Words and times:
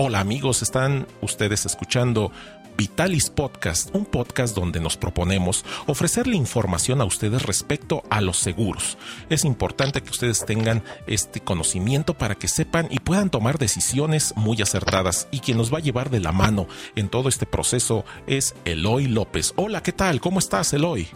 Hola 0.00 0.20
amigos, 0.20 0.62
están 0.62 1.08
ustedes 1.22 1.66
escuchando 1.66 2.30
Vitalis 2.76 3.30
Podcast, 3.30 3.92
un 3.96 4.04
podcast 4.04 4.54
donde 4.54 4.78
nos 4.78 4.96
proponemos 4.96 5.64
ofrecerle 5.88 6.36
información 6.36 7.00
a 7.00 7.04
ustedes 7.04 7.42
respecto 7.42 8.04
a 8.08 8.20
los 8.20 8.36
seguros. 8.36 8.96
Es 9.28 9.44
importante 9.44 10.00
que 10.00 10.10
ustedes 10.10 10.46
tengan 10.46 10.84
este 11.08 11.40
conocimiento 11.40 12.14
para 12.14 12.36
que 12.36 12.46
sepan 12.46 12.86
y 12.90 13.00
puedan 13.00 13.28
tomar 13.28 13.58
decisiones 13.58 14.34
muy 14.36 14.62
acertadas. 14.62 15.26
Y 15.32 15.40
quien 15.40 15.58
nos 15.58 15.74
va 15.74 15.78
a 15.78 15.82
llevar 15.82 16.10
de 16.10 16.20
la 16.20 16.30
mano 16.30 16.68
en 16.94 17.08
todo 17.08 17.28
este 17.28 17.44
proceso 17.44 18.04
es 18.28 18.54
Eloy 18.64 19.08
López. 19.08 19.52
Hola, 19.56 19.82
¿qué 19.82 19.90
tal? 19.90 20.20
¿Cómo 20.20 20.38
estás, 20.38 20.72
Eloy? 20.72 21.08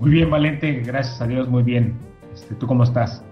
Muy 0.00 0.10
bien, 0.10 0.28
Valente, 0.28 0.70
gracias 0.84 1.18
a 1.22 1.26
Dios, 1.26 1.48
muy 1.48 1.62
bien. 1.62 1.96
Este, 2.34 2.54
¿Tú 2.56 2.66
cómo 2.66 2.84
estás? 2.84 3.22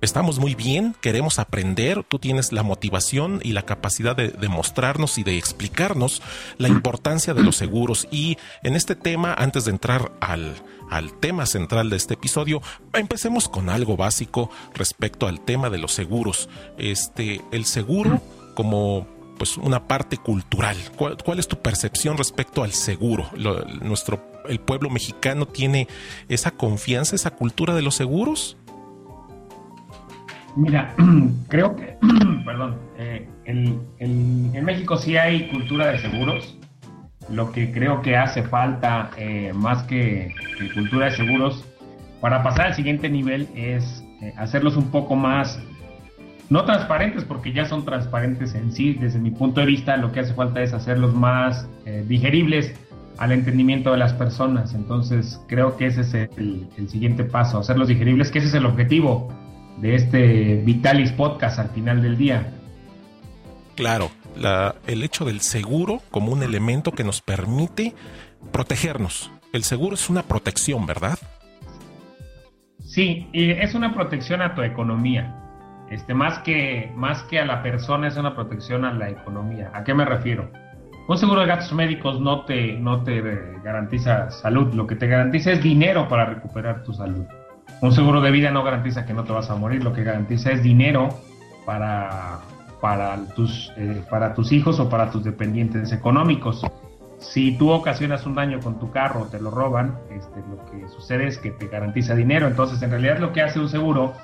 Estamos 0.00 0.38
muy 0.38 0.54
bien, 0.54 0.94
queremos 1.00 1.38
aprender, 1.38 2.04
tú 2.04 2.18
tienes 2.18 2.52
la 2.52 2.62
motivación 2.62 3.40
y 3.42 3.52
la 3.52 3.62
capacidad 3.62 4.16
de 4.16 4.28
demostrarnos 4.28 5.18
y 5.18 5.24
de 5.24 5.38
explicarnos 5.38 6.22
la 6.58 6.68
importancia 6.68 7.34
de 7.34 7.42
los 7.42 7.56
seguros. 7.56 8.08
Y 8.10 8.38
en 8.62 8.76
este 8.76 8.96
tema, 8.96 9.34
antes 9.34 9.64
de 9.64 9.72
entrar 9.72 10.12
al, 10.20 10.54
al 10.90 11.12
tema 11.18 11.46
central 11.46 11.90
de 11.90 11.96
este 11.96 12.14
episodio, 12.14 12.62
empecemos 12.92 13.48
con 13.48 13.68
algo 13.68 13.96
básico 13.96 14.50
respecto 14.74 15.26
al 15.26 15.40
tema 15.40 15.70
de 15.70 15.78
los 15.78 15.92
seguros. 15.92 16.48
Este, 16.78 17.40
el 17.52 17.64
seguro 17.64 18.20
como 18.54 19.06
pues 19.36 19.56
una 19.58 19.86
parte 19.86 20.16
cultural. 20.16 20.76
¿Cuál, 20.96 21.38
es 21.38 21.46
tu 21.46 21.60
percepción 21.60 22.16
respecto 22.16 22.62
al 22.62 22.72
seguro? 22.72 23.30
nuestro 23.82 24.34
el 24.48 24.60
pueblo 24.60 24.90
mexicano 24.90 25.46
tiene 25.46 25.88
esa 26.28 26.52
confianza, 26.52 27.16
esa 27.16 27.32
cultura 27.32 27.74
de 27.74 27.82
los 27.82 27.94
seguros. 27.94 28.56
Mira, 30.56 30.94
creo 31.48 31.76
que, 31.76 31.96
perdón, 32.44 32.76
eh, 32.98 33.28
en 33.44 34.64
México 34.64 34.96
sí 34.96 35.16
hay 35.16 35.48
cultura 35.48 35.88
de 35.88 35.98
seguros. 35.98 36.58
Lo 37.28 37.52
que 37.52 37.72
creo 37.72 38.02
que 38.02 38.16
hace 38.16 38.42
falta, 38.42 39.10
eh, 39.16 39.52
más 39.54 39.82
que, 39.82 40.32
cultura 40.74 41.06
de 41.06 41.12
seguros, 41.12 41.64
para 42.20 42.42
pasar 42.42 42.68
al 42.68 42.74
siguiente 42.74 43.10
nivel 43.10 43.48
es 43.54 44.02
eh, 44.22 44.32
hacerlos 44.38 44.76
un 44.76 44.90
poco 44.90 45.14
más, 45.14 45.60
no 46.48 46.64
transparentes, 46.64 47.24
porque 47.24 47.52
ya 47.52 47.66
son 47.66 47.84
transparentes 47.84 48.54
en 48.54 48.72
sí. 48.72 48.94
Desde 48.94 49.18
mi 49.18 49.32
punto 49.32 49.60
de 49.60 49.66
vista, 49.66 49.96
lo 49.96 50.12
que 50.12 50.20
hace 50.20 50.32
falta 50.32 50.62
es 50.62 50.72
hacerlos 50.72 51.14
más 51.14 51.68
digeribles 52.06 52.72
al 53.18 53.32
entendimiento 53.32 53.90
de 53.90 53.98
las 53.98 54.12
personas. 54.12 54.72
Entonces, 54.72 55.40
creo 55.48 55.76
que 55.76 55.86
ese 55.86 56.02
es 56.02 56.14
el, 56.14 56.68
el 56.78 56.88
siguiente 56.88 57.24
paso, 57.24 57.58
hacerlos 57.58 57.88
digeribles, 57.88 58.30
que 58.30 58.38
ese 58.38 58.48
es 58.48 58.54
el 58.54 58.66
objetivo 58.66 59.28
de 59.78 59.94
este 59.94 60.56
Vitalis 60.64 61.12
Podcast 61.12 61.58
al 61.58 61.70
final 61.70 62.02
del 62.02 62.16
día. 62.16 62.52
Claro, 63.74 64.10
el 64.86 65.02
hecho 65.02 65.24
del 65.24 65.40
seguro 65.40 66.00
como 66.10 66.32
un 66.32 66.42
elemento 66.42 66.92
que 66.92 67.04
nos 67.04 67.20
permite 67.20 67.94
protegernos. 68.52 69.30
El 69.52 69.64
seguro 69.64 69.94
es 69.94 70.08
una 70.08 70.22
protección, 70.22 70.86
¿verdad? 70.86 71.18
Sí, 72.84 73.28
y 73.32 73.50
es 73.50 73.74
una 73.74 73.94
protección 73.94 74.42
a 74.42 74.54
tu 74.54 74.62
economía. 74.62 75.42
Este, 75.90 76.14
más, 76.14 76.38
que, 76.40 76.90
más 76.94 77.22
que 77.24 77.38
a 77.38 77.44
la 77.44 77.62
persona, 77.62 78.08
es 78.08 78.16
una 78.16 78.34
protección 78.34 78.84
a 78.84 78.92
la 78.92 79.10
economía. 79.10 79.70
¿A 79.74 79.84
qué 79.84 79.94
me 79.94 80.04
refiero? 80.04 80.50
Un 81.08 81.18
seguro 81.18 81.42
de 81.42 81.46
gastos 81.46 81.72
médicos 81.72 82.20
no 82.20 82.44
te, 82.44 82.72
no 82.72 83.04
te 83.04 83.20
garantiza 83.62 84.30
salud, 84.30 84.74
lo 84.74 84.86
que 84.86 84.96
te 84.96 85.06
garantiza 85.06 85.52
es 85.52 85.62
dinero 85.62 86.08
para 86.08 86.26
recuperar 86.26 86.82
tu 86.82 86.92
salud. 86.92 87.24
Un 87.82 87.92
seguro 87.92 88.20
de 88.20 88.30
vida 88.30 88.50
no 88.50 88.64
garantiza 88.64 89.04
que 89.04 89.12
no 89.12 89.24
te 89.24 89.32
vas 89.32 89.50
a 89.50 89.54
morir, 89.54 89.84
lo 89.84 89.92
que 89.92 90.02
garantiza 90.02 90.50
es 90.50 90.62
dinero 90.62 91.08
para, 91.66 92.40
para, 92.80 93.16
tus, 93.34 93.72
eh, 93.76 94.02
para 94.08 94.34
tus 94.34 94.52
hijos 94.52 94.80
o 94.80 94.88
para 94.88 95.10
tus 95.10 95.24
dependientes 95.24 95.92
económicos. 95.92 96.64
Si 97.18 97.56
tú 97.58 97.70
ocasionas 97.70 98.24
un 98.24 98.34
daño 98.34 98.60
con 98.60 98.78
tu 98.78 98.90
carro, 98.90 99.26
te 99.30 99.40
lo 99.40 99.50
roban, 99.50 99.98
este, 100.10 100.40
lo 100.48 100.64
que 100.70 100.88
sucede 100.88 101.26
es 101.26 101.38
que 101.38 101.50
te 101.50 101.66
garantiza 101.68 102.14
dinero. 102.14 102.46
Entonces, 102.46 102.80
en 102.82 102.90
realidad 102.90 103.18
lo 103.18 103.32
que 103.32 103.42
hace 103.42 103.58
un 103.58 103.68
seguro 103.68 104.14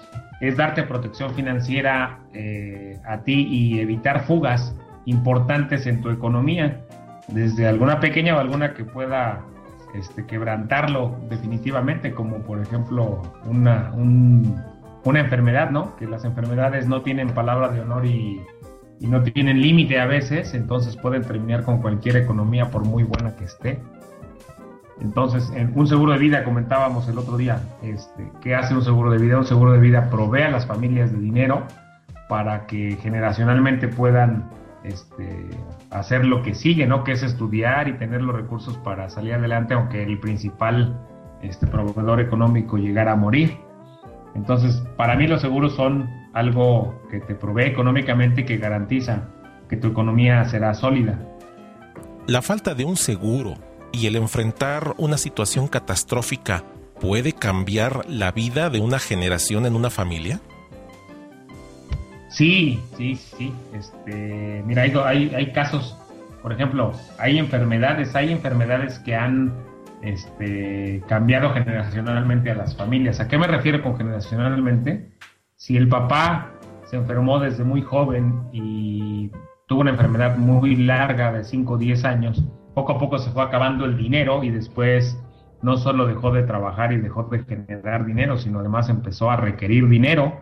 es 0.40 0.56
darte 0.56 0.82
protección 0.82 1.34
financiera 1.34 2.20
eh, 2.32 2.98
a 3.06 3.18
ti 3.18 3.46
y 3.48 3.80
evitar 3.80 4.24
fugas 4.24 4.74
importantes 5.04 5.86
en 5.86 6.00
tu 6.00 6.10
economía, 6.10 6.80
desde 7.28 7.66
alguna 7.66 8.00
pequeña 8.00 8.36
o 8.36 8.40
alguna 8.40 8.74
que 8.74 8.84
pueda 8.84 9.44
este, 9.94 10.26
quebrantarlo 10.26 11.16
definitivamente, 11.28 12.12
como 12.12 12.38
por 12.38 12.60
ejemplo 12.60 13.22
una, 13.44 13.92
una 15.04 15.20
enfermedad, 15.20 15.70
¿no? 15.70 15.96
Que 15.96 16.06
las 16.06 16.24
enfermedades 16.24 16.86
no 16.86 17.02
tienen 17.02 17.28
palabra 17.30 17.68
de 17.68 17.80
honor 17.80 18.06
y, 18.06 18.40
no 19.00 19.20
tienen 19.20 19.60
límite 19.60 19.98
a 19.98 20.06
veces, 20.06 20.54
entonces 20.54 20.96
pueden 20.96 21.22
terminar 21.22 21.64
con 21.64 21.82
cualquier 21.82 22.16
economía 22.16 22.70
por 22.70 22.84
muy 22.84 23.02
buena 23.02 23.34
que 23.34 23.46
esté. 23.46 23.80
Entonces, 25.00 25.50
en 25.56 25.72
un 25.74 25.88
seguro 25.88 26.12
de 26.12 26.18
vida, 26.18 26.44
comentábamos 26.44 27.08
el 27.08 27.18
otro 27.18 27.36
día, 27.36 27.60
este, 27.82 28.30
¿qué 28.40 28.54
hace 28.54 28.74
un 28.74 28.84
seguro 28.84 29.10
de 29.10 29.18
vida? 29.18 29.38
Un 29.38 29.44
seguro 29.44 29.72
de 29.72 29.80
vida 29.80 30.08
provee 30.08 30.42
a 30.42 30.50
las 30.50 30.66
familias 30.66 31.10
de 31.10 31.18
dinero 31.18 31.64
para 32.28 32.66
que 32.66 32.96
generacionalmente 33.02 33.88
puedan 33.88 34.48
este, 34.84 35.50
hacer 35.92 36.24
lo 36.24 36.42
que 36.42 36.54
sigue, 36.54 36.86
¿no? 36.86 37.04
Que 37.04 37.12
es 37.12 37.22
estudiar 37.22 37.88
y 37.88 37.94
tener 37.94 38.22
los 38.22 38.34
recursos 38.34 38.76
para 38.78 39.08
salir 39.10 39.34
adelante, 39.34 39.74
aunque 39.74 40.02
el 40.02 40.18
principal 40.18 40.98
este, 41.42 41.66
proveedor 41.66 42.20
económico 42.20 42.76
llegara 42.76 43.12
a 43.12 43.16
morir. 43.16 43.58
Entonces, 44.34 44.82
para 44.96 45.16
mí 45.16 45.26
los 45.26 45.40
seguros 45.40 45.74
son 45.74 46.08
algo 46.32 47.02
que 47.10 47.20
te 47.20 47.34
provee 47.34 47.64
económicamente 47.64 48.42
y 48.42 48.44
que 48.44 48.56
garantiza 48.56 49.28
que 49.68 49.76
tu 49.76 49.88
economía 49.88 50.44
será 50.46 50.74
sólida. 50.74 51.18
La 52.26 52.40
falta 52.40 52.74
de 52.74 52.84
un 52.84 52.96
seguro 52.96 53.54
y 53.92 54.06
el 54.06 54.16
enfrentar 54.16 54.94
una 54.96 55.18
situación 55.18 55.68
catastrófica 55.68 56.64
puede 57.00 57.32
cambiar 57.32 58.08
la 58.08 58.32
vida 58.32 58.70
de 58.70 58.80
una 58.80 58.98
generación 58.98 59.66
en 59.66 59.74
una 59.74 59.90
familia? 59.90 60.40
Sí, 62.32 62.82
sí, 62.96 63.14
sí. 63.14 63.52
Este, 63.74 64.62
mira, 64.66 64.82
hay, 64.82 65.32
hay, 65.34 65.52
casos, 65.52 65.96
por 66.40 66.52
ejemplo, 66.52 66.92
hay 67.18 67.38
enfermedades, 67.38 68.14
hay 68.16 68.32
enfermedades 68.32 68.98
que 69.00 69.14
han 69.14 69.52
este, 70.00 71.02
cambiado 71.08 71.52
generacionalmente 71.52 72.50
a 72.50 72.54
las 72.54 72.74
familias. 72.74 73.20
¿A 73.20 73.28
qué 73.28 73.36
me 73.36 73.46
refiero 73.46 73.82
con 73.82 73.98
generacionalmente? 73.98 75.10
Si 75.56 75.76
el 75.76 75.88
papá 75.88 76.52
se 76.86 76.96
enfermó 76.96 77.38
desde 77.38 77.64
muy 77.64 77.82
joven 77.82 78.48
y 78.50 79.30
tuvo 79.66 79.82
una 79.82 79.90
enfermedad 79.90 80.38
muy 80.38 80.74
larga 80.74 81.32
de 81.32 81.44
5 81.44 81.74
o 81.74 81.76
10 81.76 82.04
años, 82.06 82.42
poco 82.74 82.92
a 82.92 82.98
poco 82.98 83.18
se 83.18 83.30
fue 83.30 83.42
acabando 83.42 83.84
el 83.84 83.98
dinero 83.98 84.42
y 84.42 84.48
después 84.48 85.22
no 85.60 85.76
solo 85.76 86.06
dejó 86.06 86.32
de 86.32 86.44
trabajar 86.44 86.94
y 86.94 86.96
dejó 86.96 87.24
de 87.24 87.44
generar 87.44 88.06
dinero, 88.06 88.38
sino 88.38 88.60
además 88.60 88.88
empezó 88.88 89.30
a 89.30 89.36
requerir 89.36 89.86
dinero 89.88 90.40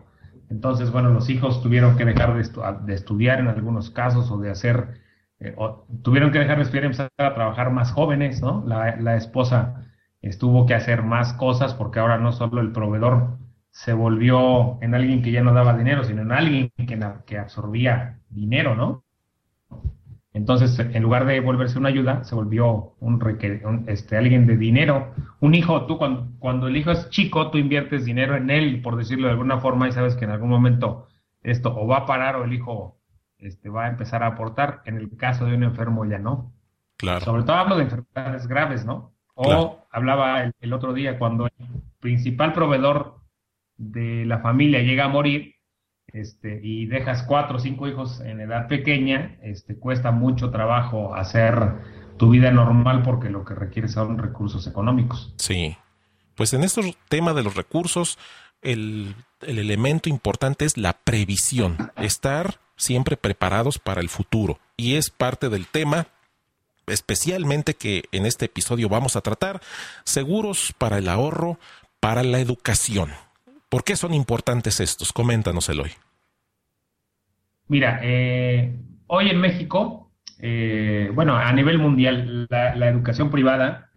entonces, 0.50 0.91
bueno, 0.91 1.11
los 1.11 1.31
hijos 1.31 1.62
tuvieron 1.62 1.97
que 1.97 2.05
dejar 2.05 2.35
de, 2.35 2.94
estudiar 2.94 3.38
en 3.38 3.47
algunos 3.47 3.91
casos 3.91 4.31
o 4.32 4.38
de 4.38 4.50
hacer, 4.50 5.00
eh, 5.38 5.55
o 5.56 5.87
tuvieron 6.02 6.32
que 6.32 6.41
dejar 6.41 6.56
de 6.56 6.64
estudiar 6.64 6.85
y 6.85 6.87
empezar 6.87 7.11
a 7.19 7.35
trabajar 7.35 7.70
más 7.70 7.93
jóvenes, 7.93 8.43
¿no? 8.43 8.64
La, 8.67 9.17
esposa 9.17 9.87
estuvo 10.23 10.67
que 10.67 10.75
hacer 10.75 11.02
más 11.02 11.32
cosas 11.35 11.73
porque 11.75 12.00
ahora 12.00 12.19
no 12.19 12.32
solo 12.32 12.61
el 12.61 12.73
proveedor 12.73 13.38
se 13.70 13.93
volvió 13.93 14.79
en 14.82 14.94
alguien 14.97 15.23
que 15.23 15.31
ya 15.31 15.43
no 15.43 15.55
daba 15.55 15.76
dinero, 15.79 16.02
sino 16.02 16.23
en 16.23 16.32
alguien 16.32 16.73
que, 16.76 16.99
que 17.26 17.38
absorbía 17.38 18.19
dinero, 18.29 18.75
¿no? 18.75 19.05
Entonces, 20.32 20.79
en 20.79 21.03
lugar 21.03 21.27
de 21.27 21.41
volverse 21.41 21.79
una 21.79 21.88
ayuda, 21.88 22.23
se 22.23 22.37
volvió 22.37 22.94
un, 23.00 23.85
este, 23.88 24.17
alguien 24.17 24.47
de 24.47 24.56
dinero. 24.56 25.12
Un 25.41 25.55
hijo, 25.55 25.87
tú 25.87 25.99
cuando, 25.99 26.69
el 26.69 26.77
hijo 26.77 26.93
es 26.93 27.11
chico, 27.11 27.50
tú 27.50 27.59
inviertes 27.59 28.05
dinero 28.05 28.37
en 28.37 28.49
él, 28.49 28.81
por 28.81 28.97
decirlo 28.97 29.27
de 29.27 29.32
alguna 29.32 29.59
forma, 29.59 29.88
y 29.88 29.93
sabes 29.93 30.15
que 30.15 30.25
en 30.25 30.31
algún 30.31 30.50
momento 30.50 31.09
esto 31.43 31.75
o 31.77 31.87
va 31.87 31.99
a 31.99 32.06
parar 32.06 32.37
o 32.37 32.44
el 32.44 32.53
hijo 32.53 33.00
este, 33.38 33.71
va 33.71 33.87
a 33.87 33.88
empezar 33.88 34.23
a 34.23 34.29
aportar. 34.29 34.82
En 34.85 34.97
el 34.99 35.17
caso 35.17 35.47
de 35.47 35.55
un 35.56 35.65
enfermo 35.65 36.05
ya 36.05 36.19
no. 36.19 36.53
Claro. 36.97 37.25
Sobre 37.25 37.43
todo 37.43 37.56
hablo 37.56 37.77
de 37.77 37.85
enfermedades 37.85 38.47
graves, 38.47 38.85
¿no? 38.85 39.12
O 39.35 39.87
hablaba 39.91 40.53
el, 40.61 40.73
otro 40.73 40.93
día 40.93 41.19
cuando 41.19 41.47
el 41.47 41.67
principal 41.99 42.53
proveedor 42.53 43.21
de 43.79 44.27
la 44.27 44.41
familia 44.41 44.82
llega 44.82 45.06
a 45.06 45.09
morir, 45.09 45.55
este, 46.12 46.61
y 46.62 46.87
dejas 46.87 47.23
cuatro 47.23 47.57
o 47.57 47.61
cinco 47.61 47.89
hijos 47.89 48.21
en 48.21 48.41
edad 48.41 48.69
pequeña, 48.69 49.37
este, 49.43 49.77
cuesta 49.77 50.11
mucho 50.11 50.51
trabajo 50.51 51.15
hacer 51.15 51.75
tu 52.17 52.31
vida 52.31 52.51
normal 52.51 53.03
porque 53.03 53.31
lo 53.31 53.45
que 53.45 53.55
requiere 53.55 53.89
son 53.89 54.19
recursos 54.19 54.67
económicos. 54.67 55.35
Sí. 55.37 55.77
Pues 56.35 56.53
en 56.55 56.65
este 56.65 56.97
tema 57.09 57.35
de 57.35 57.43
los 57.43 57.55
recursos, 57.55 58.19
el, 58.62 59.15
el 59.43 59.59
elemento 59.59 60.09
importante 60.09 60.65
es 60.65 60.77
la 60.77 60.95
previsión, 60.95 61.77
estar 61.97 62.61
siempre 62.77 63.17
preparados 63.17 63.79
para 63.79 64.01
el 64.01 64.09
futuro. 64.09 64.59
Y 64.77 64.97
es 64.97 65.11
parte 65.11 65.49
del 65.49 65.67
tema 65.67 66.06
especialmente 66.87 67.75
que 67.75 68.05
en 68.13 68.27
este 68.27 68.47
episodio 68.47 68.89
vamos 68.89 69.17
a 69.17 69.21
tratar, 69.21 69.61
seguros 70.05 70.75
para 70.77 70.99
el 70.99 71.09
ahorro, 71.09 71.59
para 72.01 72.23
la 72.23 72.41
educación. 72.41 73.11
¿Por 73.70 73.84
qué 73.84 73.94
son 73.94 74.12
importantes 74.12 74.81
estos? 74.81 75.12
Coméntanos, 75.12 75.69
Eloy. 75.69 75.93
Mira, 77.69 78.00
eh, 78.02 78.76
hoy 79.06 79.31
en 79.31 79.40
México, 79.40 80.11
eh, 80.40 81.12
bueno, 81.14 81.37
a 81.37 81.52
nivel 81.52 81.78
mundial, 81.78 82.49
la, 82.50 82.88
educación 82.88 83.31
privada 83.31 83.90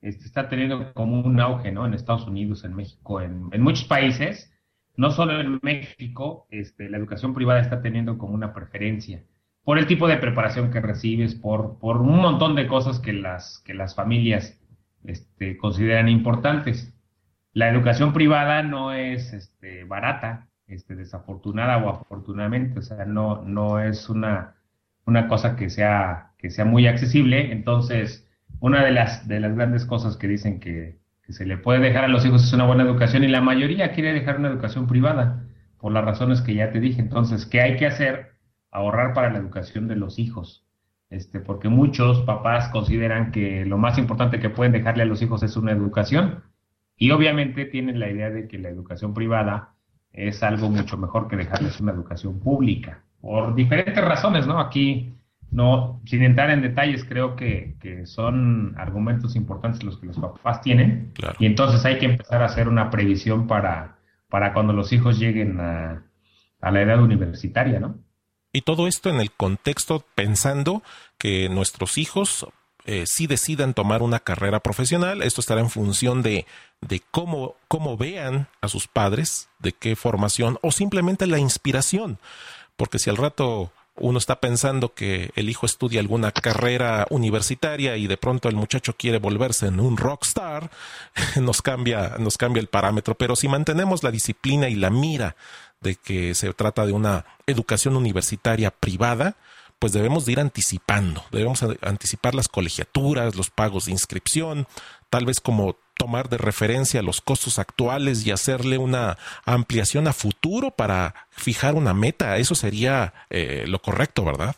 este, 0.00 0.24
está 0.24 0.48
teniendo 0.48 0.94
como 0.94 1.20
un 1.20 1.40
auge, 1.40 1.72
¿no? 1.72 1.84
En 1.84 1.94
Estados 1.94 2.28
Unidos, 2.28 2.62
en 2.62 2.76
México, 2.76 3.20
en, 3.20 3.50
muchos 3.60 3.86
países, 3.86 4.52
no 4.96 5.10
solo 5.10 5.40
en 5.40 5.58
México, 5.62 6.46
este, 6.50 6.88
la 6.88 6.98
educación 6.98 7.34
privada 7.34 7.60
está 7.60 7.82
teniendo 7.82 8.18
como 8.18 8.34
una 8.34 8.54
preferencia 8.54 9.24
por 9.64 9.80
el 9.80 9.88
tipo 9.88 10.06
de 10.06 10.18
preparación 10.18 10.70
que 10.70 10.80
recibes, 10.80 11.34
por, 11.34 11.76
un 11.82 12.20
montón 12.20 12.54
de 12.54 12.68
cosas 12.68 13.00
que 13.00 13.12
las, 13.12 13.58
que 13.66 13.74
las 13.74 13.96
familias 13.96 14.60
este, 15.04 15.58
consideran 15.58 16.08
importantes. 16.08 16.94
La 17.52 17.68
educación 17.68 18.12
privada 18.12 18.62
no 18.62 18.92
es 18.92 19.32
este, 19.32 19.84
barata, 19.84 20.48
este, 20.66 20.94
desafortunada 20.94 21.78
o 21.78 21.88
afortunadamente, 21.88 22.78
o 22.78 22.82
sea, 22.82 23.04
no, 23.04 23.42
no 23.42 23.80
es 23.80 24.08
una, 24.08 24.56
una 25.06 25.28
cosa 25.28 25.56
que 25.56 25.70
sea, 25.70 26.32
que 26.38 26.50
sea 26.50 26.64
muy 26.64 26.86
accesible. 26.86 27.52
Entonces, 27.52 28.28
una 28.60 28.84
de 28.84 28.92
las, 28.92 29.26
de 29.26 29.40
las 29.40 29.54
grandes 29.54 29.86
cosas 29.86 30.16
que 30.16 30.28
dicen 30.28 30.60
que, 30.60 30.98
que 31.22 31.32
se 31.32 31.46
le 31.46 31.58
puede 31.58 31.80
dejar 31.80 32.04
a 32.04 32.08
los 32.08 32.24
hijos 32.24 32.44
es 32.44 32.52
una 32.52 32.66
buena 32.66 32.84
educación 32.84 33.24
y 33.24 33.28
la 33.28 33.40
mayoría 33.40 33.92
quiere 33.92 34.12
dejar 34.12 34.38
una 34.38 34.48
educación 34.48 34.86
privada, 34.86 35.44
por 35.78 35.92
las 35.92 36.04
razones 36.04 36.40
que 36.42 36.54
ya 36.54 36.70
te 36.72 36.80
dije. 36.80 37.00
Entonces, 37.00 37.46
¿qué 37.46 37.60
hay 37.60 37.76
que 37.76 37.86
hacer? 37.86 38.32
Ahorrar 38.70 39.14
para 39.14 39.30
la 39.30 39.38
educación 39.38 39.88
de 39.88 39.96
los 39.96 40.18
hijos. 40.18 40.66
Este, 41.10 41.40
porque 41.40 41.68
muchos 41.68 42.20
papás 42.22 42.68
consideran 42.68 43.30
que 43.30 43.64
lo 43.64 43.78
más 43.78 43.96
importante 43.96 44.40
que 44.40 44.50
pueden 44.50 44.72
dejarle 44.72 45.04
a 45.04 45.06
los 45.06 45.22
hijos 45.22 45.42
es 45.42 45.56
una 45.56 45.72
educación. 45.72 46.42
Y 46.98 47.12
obviamente 47.12 47.64
tienen 47.64 48.00
la 48.00 48.10
idea 48.10 48.28
de 48.28 48.48
que 48.48 48.58
la 48.58 48.68
educación 48.68 49.14
privada 49.14 49.74
es 50.12 50.42
algo 50.42 50.68
mucho 50.68 50.96
mejor 50.96 51.28
que 51.28 51.36
dejarles 51.36 51.80
una 51.80 51.92
educación 51.92 52.40
pública, 52.40 53.04
por 53.20 53.54
diferentes 53.54 54.04
razones, 54.04 54.46
¿no? 54.46 54.58
Aquí, 54.58 55.14
no, 55.50 56.00
sin 56.04 56.22
entrar 56.24 56.50
en 56.50 56.60
detalles, 56.60 57.04
creo 57.04 57.36
que, 57.36 57.76
son 58.04 58.74
argumentos 58.76 59.36
importantes 59.36 59.82
los 59.84 59.98
que 59.98 60.06
los 60.06 60.18
papás 60.18 60.60
tienen, 60.60 61.12
y 61.38 61.46
entonces 61.46 61.84
hay 61.84 61.98
que 61.98 62.06
empezar 62.06 62.42
a 62.42 62.46
hacer 62.46 62.68
una 62.68 62.90
previsión 62.90 63.46
para, 63.46 63.98
para 64.28 64.52
cuando 64.52 64.72
los 64.72 64.92
hijos 64.92 65.18
lleguen 65.18 65.60
a, 65.60 66.04
a 66.60 66.70
la 66.70 66.82
edad 66.82 67.02
universitaria, 67.02 67.78
¿no? 67.78 67.96
Y 68.52 68.62
todo 68.62 68.88
esto 68.88 69.10
en 69.10 69.20
el 69.20 69.30
contexto 69.30 70.04
pensando 70.14 70.82
que 71.18 71.48
nuestros 71.48 71.98
hijos 71.98 72.48
eh, 72.90 73.04
si 73.06 73.26
decidan 73.26 73.74
tomar 73.74 74.02
una 74.02 74.18
carrera 74.18 74.60
profesional. 74.60 75.20
Esto 75.20 75.42
estará 75.42 75.60
en 75.60 75.68
función 75.68 76.22
de, 76.22 76.46
de 76.80 77.02
cómo, 77.10 77.54
cómo 77.68 77.98
vean 77.98 78.48
a 78.62 78.68
sus 78.68 78.88
padres, 78.88 79.50
de 79.58 79.72
qué 79.72 79.94
formación 79.94 80.58
o 80.62 80.72
simplemente 80.72 81.26
la 81.26 81.38
inspiración. 81.38 82.18
Porque 82.76 82.98
si 82.98 83.10
al 83.10 83.18
rato 83.18 83.70
uno 83.96 84.16
está 84.16 84.40
pensando 84.40 84.94
que 84.94 85.32
el 85.36 85.50
hijo 85.50 85.66
estudia 85.66 86.00
alguna 86.00 86.32
carrera 86.32 87.06
universitaria 87.10 87.98
y 87.98 88.06
de 88.06 88.16
pronto 88.16 88.48
el 88.48 88.56
muchacho 88.56 88.94
quiere 88.96 89.18
volverse 89.18 89.66
en 89.66 89.80
un 89.80 89.98
rockstar, 89.98 90.70
nos 91.36 91.60
cambia, 91.60 92.16
nos 92.18 92.38
cambia 92.38 92.62
el 92.62 92.68
parámetro. 92.68 93.16
Pero 93.16 93.36
si 93.36 93.48
mantenemos 93.48 94.02
la 94.02 94.10
disciplina 94.10 94.70
y 94.70 94.76
la 94.76 94.88
mira 94.88 95.36
de 95.82 95.96
que 95.96 96.34
se 96.34 96.54
trata 96.54 96.86
de 96.86 96.92
una 96.92 97.26
educación 97.46 97.96
universitaria 97.96 98.70
privada, 98.70 99.36
pues 99.78 99.92
debemos 99.92 100.26
de 100.26 100.32
ir 100.32 100.40
anticipando, 100.40 101.22
debemos 101.30 101.62
anticipar 101.82 102.34
las 102.34 102.48
colegiaturas, 102.48 103.36
los 103.36 103.50
pagos 103.50 103.84
de 103.86 103.92
inscripción, 103.92 104.66
tal 105.10 105.24
vez 105.24 105.40
como 105.40 105.76
tomar 105.96 106.28
de 106.28 106.38
referencia 106.38 107.02
los 107.02 107.20
costos 107.20 107.58
actuales 107.58 108.26
y 108.26 108.30
hacerle 108.30 108.78
una 108.78 109.18
ampliación 109.44 110.06
a 110.06 110.12
futuro 110.12 110.70
para 110.70 111.14
fijar 111.30 111.74
una 111.74 111.92
meta. 111.92 112.36
Eso 112.38 112.54
sería 112.54 113.12
eh, 113.30 113.64
lo 113.66 113.80
correcto, 113.80 114.24
¿verdad? 114.24 114.54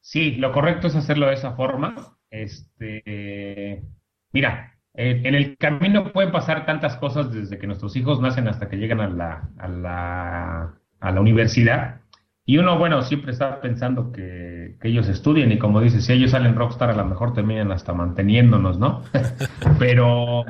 Sí, 0.00 0.32
lo 0.32 0.52
correcto 0.52 0.88
es 0.88 0.96
hacerlo 0.96 1.26
de 1.26 1.34
esa 1.34 1.52
forma. 1.52 2.18
Este, 2.28 3.82
mira, 4.32 4.76
en 4.94 5.34
el 5.34 5.56
camino 5.56 6.12
pueden 6.12 6.30
pasar 6.30 6.66
tantas 6.66 6.96
cosas 6.96 7.32
desde 7.32 7.58
que 7.58 7.66
nuestros 7.66 7.96
hijos 7.96 8.20
nacen 8.20 8.46
hasta 8.46 8.68
que 8.68 8.76
llegan 8.76 9.00
a 9.00 9.08
la, 9.08 9.48
a 9.58 9.68
la, 9.68 10.74
a 11.00 11.10
la 11.10 11.20
universidad 11.20 12.00
y 12.46 12.58
uno, 12.58 12.78
bueno, 12.78 13.02
siempre 13.02 13.32
está 13.32 13.60
pensando 13.60 14.12
que, 14.12 14.76
ellos 14.82 15.08
estudien 15.08 15.50
y 15.50 15.58
como 15.58 15.80
dices, 15.80 16.04
si 16.04 16.12
ellos 16.12 16.32
salen 16.32 16.56
rockstar, 16.56 16.90
a 16.90 16.96
lo 16.96 17.06
mejor 17.06 17.32
terminan 17.32 17.72
hasta 17.72 17.94
manteniéndonos, 17.94 18.78
¿no? 18.78 19.02
pero, 19.78 20.44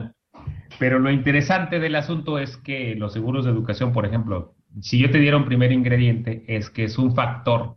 pero 0.81 0.99
lo 0.99 1.11
interesante 1.11 1.79
del 1.79 1.94
asunto 1.94 2.41
es 2.41 2.56
que 2.56 2.96
los 2.96 3.12
seguros 3.12 3.44
de 3.44 3.52
educación, 3.52 3.93
por 3.93 4.06
ejemplo, 4.06 4.56
si 4.81 4.99
yo 4.99 5.11
te 5.11 5.19
diera 5.19 5.37
un 5.37 5.44
primer 5.44 5.70
ingrediente, 5.70 6.44
es 6.49 6.69
que 6.69 6.82
es 6.82 6.99
un 6.99 7.14
factor, 7.14 7.76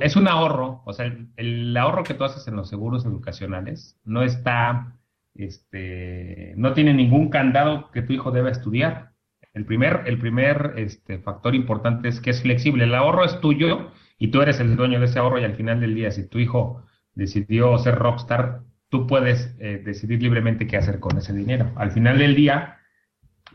es 0.00 0.16
un 0.16 0.26
ahorro, 0.26 0.82
o 0.84 0.92
sea, 0.92 1.06
el, 1.06 1.28
el 1.36 1.76
ahorro 1.76 2.02
que 2.02 2.14
tú 2.14 2.24
haces 2.24 2.48
en 2.48 2.56
los 2.56 2.68
seguros 2.68 3.04
educacionales 3.06 4.00
no 4.04 4.24
está, 4.24 4.98
este, 5.34 6.54
no 6.56 6.72
tiene 6.72 6.92
ningún 6.92 7.30
candado 7.30 7.92
que 7.92 8.02
tu 8.02 8.12
hijo 8.12 8.32
deba 8.32 8.50
estudiar. 8.50 9.12
El 9.58 9.64
primer, 9.64 10.04
el 10.06 10.18
primer 10.20 10.74
este, 10.76 11.18
factor 11.18 11.52
importante 11.56 12.06
es 12.06 12.20
que 12.20 12.30
es 12.30 12.42
flexible. 12.42 12.84
El 12.84 12.94
ahorro 12.94 13.24
es 13.24 13.40
tuyo 13.40 13.90
y 14.16 14.28
tú 14.28 14.40
eres 14.40 14.60
el 14.60 14.76
dueño 14.76 15.00
de 15.00 15.06
ese 15.06 15.18
ahorro 15.18 15.40
y 15.40 15.44
al 15.44 15.56
final 15.56 15.80
del 15.80 15.96
día, 15.96 16.12
si 16.12 16.28
tu 16.28 16.38
hijo 16.38 16.84
decidió 17.14 17.76
ser 17.78 17.96
rockstar, 17.96 18.60
tú 18.88 19.08
puedes 19.08 19.56
eh, 19.58 19.82
decidir 19.84 20.22
libremente 20.22 20.68
qué 20.68 20.76
hacer 20.76 21.00
con 21.00 21.18
ese 21.18 21.32
dinero. 21.32 21.72
Al 21.74 21.90
final 21.90 22.18
del 22.18 22.36
día, 22.36 22.78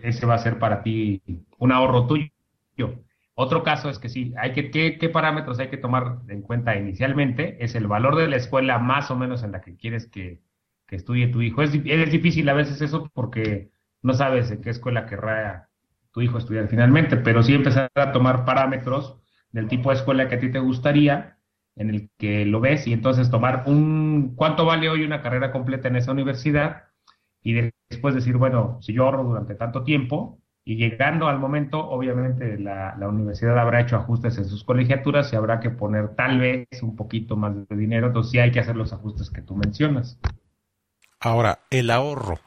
ese 0.01 0.25
va 0.25 0.33
a 0.33 0.39
ser 0.39 0.59
para 0.59 0.83
ti 0.83 1.21
un 1.57 1.71
ahorro 1.71 2.05
tuyo. 2.05 2.27
Otro 3.33 3.63
caso 3.63 3.89
es 3.89 3.98
que 3.98 4.10
sí, 4.10 4.33
hay 4.38 4.51
que, 4.51 4.72
¿qué, 4.72 5.10
parámetros 5.10 5.57
hay 5.60 5.69
que 5.69 5.77
tomar 5.77 6.17
en 6.27 6.41
cuenta 6.41 6.75
inicialmente? 6.75 7.63
Es 7.63 7.75
el 7.75 7.88
valor 7.88 8.17
de 8.17 8.27
la 8.27 8.36
escuela 8.36 8.77
más 8.77 9.10
o 9.10 9.15
menos 9.15 9.41
en 9.41 9.53
la 9.53 9.62
que 9.62 9.77
quieres 9.77 10.07
que, 10.07 10.41
estudie 10.89 11.29
tu 11.29 11.41
hijo. 11.41 11.63
Es, 11.63 11.74
es 11.74 12.12
difícil 12.12 12.48
a 12.50 12.53
veces 12.53 12.79
eso 12.81 13.10
porque 13.15 13.72
no 14.03 14.13
sabes 14.13 14.51
en 14.51 14.62
qué 14.62 14.69
escuela 14.69 15.07
querrá 15.07 15.69
tu 16.13 16.22
hijo 16.22 16.38
estudiar 16.38 16.67
finalmente, 16.67 17.17
pero 17.17 17.43
sí 17.43 17.53
empezar 17.53 17.89
a 17.96 18.12
tomar 18.12 18.46
parámetros 18.46 19.17
del 19.51 19.67
tipo 19.67 19.89
de 19.89 19.96
escuela 19.96 20.29
que 20.29 20.36
a 20.36 20.39
ti 20.39 20.51
te 20.51 20.60
gustaría, 20.60 21.39
en 21.75 21.89
el 21.89 22.10
que 22.17 22.46
lo 22.46 22.60
ves, 22.62 22.88
y 22.88 22.93
entonces 22.93 23.32
tomar 23.32 23.63
un, 23.65 24.34
¿cuánto 24.36 24.65
vale 24.65 24.89
hoy 24.89 25.03
una 25.03 25.22
carrera 25.22 25.51
completa 25.51 25.88
en 25.88 25.96
esa 25.96 26.12
universidad? 26.12 26.84
Y 27.41 27.72
después 27.89 28.13
decir, 28.13 28.38
bueno, 28.38 28.77
si 28.82 28.93
yo 28.93 29.05
ahorro 29.05 29.24
durante 29.24 29.55
tanto 29.55 29.84
tiempo, 29.84 30.39
y 30.63 30.77
llegando 30.77 31.27
al 31.27 31.39
momento, 31.39 31.79
obviamente 31.79 32.58
la, 32.58 32.96
la, 32.98 33.10
universidad 33.10 33.60
habrá 33.60 33.82
hecho 33.82 33.98
ajustes 33.98 34.38
en 34.38 34.46
sus 34.46 34.63
colegiaturas 34.63 35.34
y 35.34 35.36
habrá 35.36 35.60
que 35.60 35.72
poner 35.72 36.15
tal 36.15 36.39
vez 36.39 36.67
un 36.82 36.96
poquito 36.96 37.36
más 37.36 37.67
de 37.67 37.75
dinero, 37.75 38.08
entonces 38.08 38.32
sí 38.32 38.39
hay 38.39 38.51
que 38.51 38.62
hacer 38.62 38.77
los 38.77 38.93
ajustes 38.93 39.29
que 39.29 39.41
tú 39.41 39.55
mencionas. 39.55 40.20
Ahora, 41.20 41.60
el 41.70 41.89
ahorro 41.89 42.39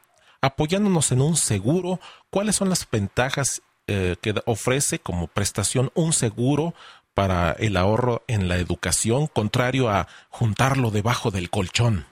apoyándonos 0.47 1.11
en 1.11 1.21
un 1.21 1.35
seguro, 1.35 1.99
¿cuáles 2.29 2.55
son 2.55 2.69
las 2.69 2.89
ventajas 2.89 3.61
eh, 3.87 4.15
que 4.21 4.33
ofrece 4.45 4.99
como 4.99 5.27
prestación 5.27 5.91
un 5.93 6.13
seguro 6.13 6.73
para 7.13 7.51
el 7.51 7.75
ahorro 7.77 8.23
en 8.27 8.47
la 8.47 8.57
educación, 8.57 9.27
contrario 9.27 9.89
a 9.89 10.07
juntarlo 10.29 10.89
debajo 10.89 11.31
del 11.31 11.49
colchón? 11.49 12.05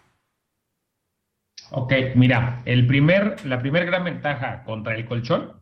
Ok, 1.71 1.93
mira, 2.15 2.61
la 2.65 3.61
primera 3.61 3.85
gran 3.85 4.03
ventaja 4.03 4.63
contra 4.65 4.95
el 4.95 5.05
colchón 5.05 5.61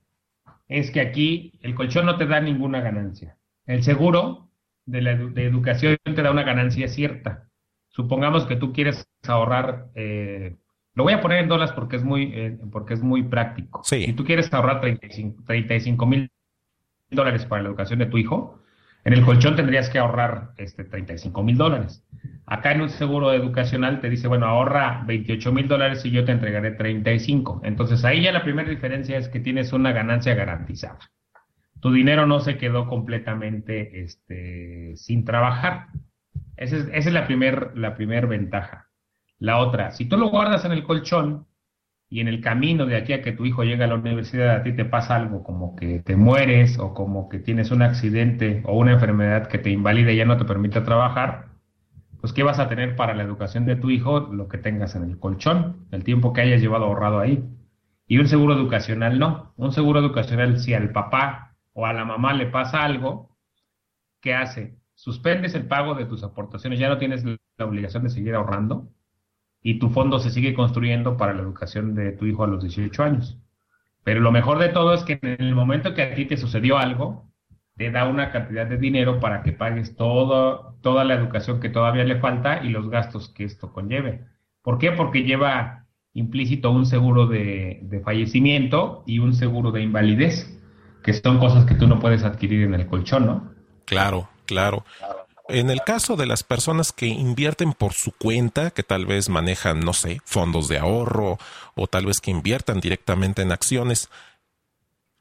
es 0.68 0.92
que 0.92 1.02
aquí 1.02 1.54
el 1.62 1.76
colchón 1.76 2.06
no 2.06 2.18
te 2.18 2.26
da 2.26 2.42
ninguna 2.42 2.82
ganancia. 2.82 3.38
El 3.66 3.84
seguro 3.84 4.50
de 4.86 5.46
educación 5.46 5.98
te 6.04 6.22
da 6.22 6.32
una 6.32 6.44
ganancia 6.44 6.88
cierta. 6.88 7.48
Supongamos 7.90 8.46
que 8.46 8.56
tú 8.56 8.74
quieres 8.74 9.08
ahorrar 9.28 9.90
eh, 9.94 10.58
lo 10.96 11.04
voy 11.04 11.14
a 11.14 11.22
poner 11.22 11.40
en 11.40 11.50
dólares 11.50 11.74
porque 11.74 11.96
es 11.96 12.04
muy, 12.04 12.32
eh, 12.34 12.58
porque 12.72 12.94
es 12.94 13.02
muy 13.02 13.24
práctico. 13.24 13.84
Si 13.84 14.14
tú 14.14 14.24
quieres 14.24 14.54
ahorrar 14.54 14.82
35 14.82 16.06
mil 16.06 16.30
dólares 17.10 17.46
para 17.46 17.64
la 17.64 17.70
educación 17.70 18.00
de 18.00 18.06
tu 18.08 18.18
hijo, 18.18 18.60
En 19.06 19.12
el 19.12 19.26
colchón 19.26 19.58
tendrías 19.58 19.90
que 19.90 20.00
ahorrar 20.00 20.52
este, 20.56 20.86
35 20.86 21.44
mil 21.44 21.58
dólares. 21.58 22.06
Acá 22.46 22.72
en 22.72 22.82
un 22.82 22.90
seguro 22.90 23.34
educacional 23.34 24.00
te 24.00 24.10
dice, 24.10 24.30
bueno, 24.30 24.46
ahorra 24.46 25.04
28 25.06 25.52
mil 25.52 25.68
dólares 25.68 26.06
y 26.06 26.12
yo 26.12 26.24
te 26.24 26.32
entregaré 26.32 26.72
35. 26.72 27.62
Entonces 27.66 28.06
ahí 28.06 28.22
ya 28.24 28.32
la 28.32 28.44
primera 28.44 28.70
diferencia 28.70 29.18
es 29.18 29.28
que 29.28 29.42
tienes 29.42 29.74
una 29.74 29.92
ganancia 29.92 30.36
garantizada. 30.36 31.00
Tu 31.82 31.92
dinero 31.92 32.26
no 32.26 32.40
se 32.40 32.58
quedó 32.58 32.88
completamente 32.88 34.04
este, 34.04 34.94
sin 34.96 35.26
trabajar. 35.26 35.88
Esa 36.56 36.78
es, 36.78 36.86
esa 36.94 37.10
es 37.10 37.14
la 37.14 37.28
primera 37.28 37.74
la 37.76 37.96
primer 37.96 38.28
ventaja. 38.28 38.83
La 39.44 39.58
otra, 39.58 39.92
si 39.92 40.06
tú 40.06 40.16
lo 40.16 40.30
guardas 40.30 40.64
en 40.64 40.72
el 40.72 40.86
colchón, 40.86 41.48
y 42.10 42.22
en 42.22 42.30
el 42.30 42.40
camino 42.40 42.86
de 42.86 42.96
aquí 42.96 43.12
a 43.12 43.22
que 43.22 43.34
tu 43.34 43.46
hijo 43.46 43.66
llegue 43.66 43.84
a 43.84 43.88
la 43.88 43.96
universidad 43.96 44.56
a 44.56 44.64
ti 44.64 44.72
te 44.72 44.86
pasa 44.86 45.16
algo 45.16 45.44
como 45.44 45.76
que 45.76 46.00
te 46.00 46.16
mueres 46.16 46.80
o 46.80 46.94
como 46.94 47.28
que 47.28 47.40
tienes 47.40 47.72
un 47.72 47.82
accidente 47.82 48.62
o 48.66 48.78
una 48.78 48.94
enfermedad 48.94 49.48
que 49.48 49.58
te 49.58 49.70
invalida 49.70 50.14
y 50.14 50.16
ya 50.16 50.24
no 50.24 50.38
te 50.38 50.46
permite 50.46 50.80
trabajar, 50.80 51.50
pues 52.22 52.32
¿qué 52.32 52.44
vas 52.44 52.60
a 52.60 52.70
tener 52.70 52.96
para 52.96 53.16
la 53.16 53.24
educación 53.24 53.66
de 53.66 53.76
tu 53.76 53.90
hijo? 53.90 54.22
Lo 54.32 54.48
que 54.48 54.60
tengas 54.60 54.96
en 54.96 55.04
el 55.04 55.20
colchón, 55.20 55.88
el 55.92 56.06
tiempo 56.06 56.32
que 56.32 56.40
hayas 56.40 56.62
llevado 56.62 56.86
ahorrado 56.86 57.20
ahí. 57.20 57.44
Y 58.08 58.20
un 58.20 58.30
seguro 58.30 58.54
educacional 58.54 59.20
no. 59.20 59.54
Un 59.58 59.74
seguro 59.74 60.00
educacional, 60.00 60.58
si 60.60 60.74
al 60.74 60.92
papá 60.94 61.58
o 61.74 61.86
a 61.86 61.92
la 61.92 62.06
mamá 62.06 62.32
le 62.32 62.46
pasa 62.46 62.84
algo, 62.84 63.36
¿qué 64.22 64.36
hace? 64.36 64.78
Suspendes 64.96 65.54
el 65.54 65.68
pago 65.68 65.96
de 65.96 66.06
tus 66.06 66.24
aportaciones, 66.24 66.80
ya 66.80 66.88
no 66.88 66.98
tienes 66.98 67.26
la 67.26 67.66
obligación 67.66 68.04
de 68.04 68.10
seguir 68.10 68.36
ahorrando 68.36 68.88
y 69.64 69.80
tu 69.80 69.90
fondo 69.90 70.20
se 70.20 70.30
sigue 70.30 70.54
construyendo 70.54 71.18
para 71.18 71.34
la 71.34 71.42
educación 71.42 71.96
de 71.96 72.12
tu 72.12 72.26
hijo 72.26 72.44
a 72.44 72.48
los 72.48 72.62
18 72.62 73.02
años. 73.02 73.38
Pero 74.04 74.20
lo 74.20 74.32
mejor 74.32 74.60
de 74.60 74.70
todo 74.70 74.94
es 74.94 75.04
que 75.04 75.18
en 75.22 75.42
el 75.42 75.56
momento 75.56 75.94
que 75.94 76.04
a 76.04 76.14
ti 76.14 76.26
te 76.26 76.36
sucedió 76.36 76.78
algo, 76.78 77.32
te 77.78 77.90
da 77.90 78.06
una 78.06 78.32
cantidad 78.32 78.68
de 78.68 78.78
dinero 78.78 79.20
para 79.22 79.42
que 79.42 79.54
pagues 79.54 79.96
todo, 79.96 80.76
toda 80.82 81.06
la 81.06 81.16
educación 81.16 81.62
que 81.62 81.70
todavía 81.70 82.04
le 82.04 82.20
falta 82.20 82.64
y 82.64 82.70
los 82.70 82.90
gastos 82.90 83.30
que 83.30 83.46
esto 83.46 83.72
conlleve. 83.72 84.26
¿Por 84.62 84.78
qué? 84.78 84.92
Porque 84.92 85.24
lleva 85.24 85.86
implícito 86.14 86.70
un 86.72 86.86
seguro 86.86 87.26
de, 87.26 87.80
de 87.84 88.02
fallecimiento 88.02 89.04
y 89.08 89.20
un 89.20 89.34
seguro 89.34 89.72
de 89.72 89.82
invalidez, 89.82 90.60
que 91.04 91.14
son 91.14 91.40
cosas 91.40 91.66
que 91.66 91.76
tú 91.76 91.88
no 91.88 92.00
puedes 92.00 92.24
adquirir 92.24 92.64
en 92.64 92.76
el 92.76 92.88
colchón, 92.88 93.26
¿no? 93.26 93.54
Claro, 93.86 94.30
claro. 94.46 94.86
En 95.50 95.70
el 95.70 95.82
caso 95.82 96.16
de 96.16 96.26
las 96.26 96.44
personas 96.44 96.94
que 96.94 97.08
invierten 97.08 97.74
por 97.74 97.94
su 97.94 98.12
cuenta, 98.12 98.72
que 98.72 98.84
tal 98.84 99.06
vez 99.06 99.28
manejan, 99.28 99.82
no 99.82 99.94
sé, 99.94 100.22
fondos 100.24 100.70
de 100.70 100.78
ahorro 100.78 101.38
o 101.76 101.88
tal 101.88 102.06
vez 102.06 102.22
que 102.22 102.32
inviertan 102.32 102.80
directamente 102.80 103.42
en 103.42 103.52
acciones, 103.52 104.10